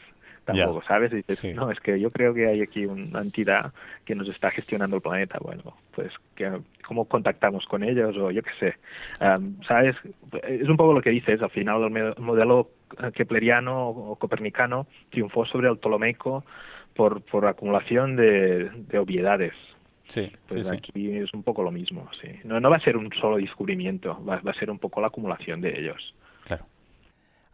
tampoco, 0.46 0.82
¿sabes? 0.86 1.12
Y 1.12 1.16
dices, 1.16 1.54
no, 1.54 1.70
es 1.70 1.80
que 1.80 2.00
yo 2.00 2.10
creo 2.10 2.32
que 2.32 2.46
hay 2.46 2.62
aquí 2.62 2.86
una 2.86 3.20
entidad 3.20 3.72
que 4.04 4.14
nos 4.14 4.28
está 4.28 4.50
gestionando 4.50 4.96
el 4.96 5.02
planeta. 5.02 5.38
Bueno, 5.40 5.76
pues, 5.94 6.12
que, 6.34 6.50
¿cómo 6.86 7.04
contactamos 7.06 7.66
con 7.66 7.82
ellos? 7.82 8.16
O 8.16 8.30
yo 8.30 8.42
qué 8.42 8.50
sé. 8.58 8.74
¿Sabes? 9.66 9.96
Es 10.44 10.68
un 10.68 10.76
poco 10.76 10.94
lo 10.94 11.02
que 11.02 11.10
dices, 11.10 11.42
al 11.42 11.50
final 11.50 11.82
el 11.82 12.14
modelo 12.18 12.70
kepleriano 13.14 13.88
o 13.88 14.16
copernicano 14.16 14.86
triunfó 15.10 15.44
sobre 15.44 15.68
el 15.68 15.78
ptolomeico 15.78 16.44
por, 16.94 17.22
por 17.22 17.46
acumulación 17.46 18.16
de, 18.16 18.70
de 18.70 18.98
obviedades. 18.98 19.52
Sí, 20.08 20.30
pues 20.46 20.70
aquí 20.70 21.10
es 21.16 21.32
un 21.34 21.42
poco 21.42 21.62
lo 21.62 21.70
mismo, 21.70 22.08
sí. 22.20 22.28
No, 22.44 22.60
no 22.60 22.70
va 22.70 22.76
a 22.76 22.80
ser 22.80 22.96
un 22.96 23.10
solo 23.20 23.36
descubrimiento, 23.36 24.22
va, 24.24 24.40
va 24.40 24.52
a 24.52 24.58
ser 24.58 24.70
un 24.70 24.78
poco 24.78 25.00
la 25.00 25.08
acumulación 25.08 25.60
de 25.60 25.80
ellos. 25.80 26.14
Claro. 26.44 26.64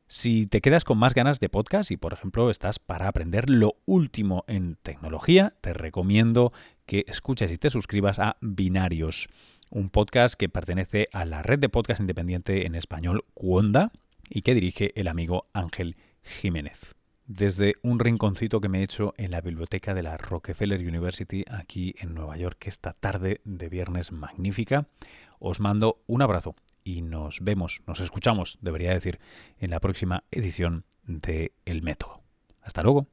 Si 0.08 0.48
te 0.48 0.60
quedas 0.60 0.84
con 0.84 0.98
más 0.98 1.16
ganas 1.16 1.40
de 1.40 1.48
podcast 1.48 1.92
y, 1.92 1.98
por 1.98 2.12
ejemplo, 2.12 2.50
estás 2.50 2.78
para 2.78 3.08
aprender 3.08 3.50
lo 3.50 3.76
último 3.86 4.44
en 4.48 4.76
tecnología, 4.76 5.54
te 5.62 5.74
recomiendo 5.74 6.52
que 6.86 7.06
escuches 7.08 7.54
y 7.54 7.58
te 7.58 7.70
suscribas 7.70 8.20
a 8.20 8.36
Binarios, 8.42 9.30
un 9.70 9.90
podcast 9.90 10.36
que 10.36 10.50
pertenece 10.50 11.08
a 11.14 11.24
la 11.24 11.42
red 11.42 11.60
de 11.60 11.70
podcast 11.70 12.02
independiente 12.02 12.68
en 12.68 12.76
español 12.76 13.24
Cuonda 13.34 13.94
y 14.30 14.42
que 14.42 14.54
dirige 14.54 14.92
el 15.00 15.08
amigo 15.08 15.48
Ángel 15.54 15.96
Jiménez. 16.26 16.96
Desde 17.28 17.76
un 17.82 18.00
rinconcito 18.00 18.62
que 18.62 18.70
me 18.70 18.80
he 18.80 18.84
hecho 18.84 19.14
en 19.18 19.32
la 19.32 19.42
biblioteca 19.42 19.94
de 19.94 20.04
la 20.04 20.18
Rockefeller 20.18 20.80
University 20.80 21.44
aquí 21.50 21.96
en 22.00 22.14
Nueva 22.14 22.38
York 22.38 22.68
esta 22.68 22.94
tarde 22.94 23.42
de 23.46 23.70
viernes 23.70 24.12
magnífica, 24.12 24.88
os 25.40 25.60
mando 25.60 26.04
un 26.08 26.22
abrazo 26.22 26.56
y 26.84 27.02
nos 27.02 27.40
vemos, 27.42 27.82
nos 27.88 28.00
escuchamos, 28.00 28.60
debería 28.62 28.92
decir, 28.92 29.20
en 29.60 29.72
la 29.72 29.80
próxima 29.80 30.24
edición 30.30 30.86
de 31.04 31.54
El 31.66 31.82
Método. 31.82 32.22
Hasta 32.62 32.84
luego. 32.84 33.08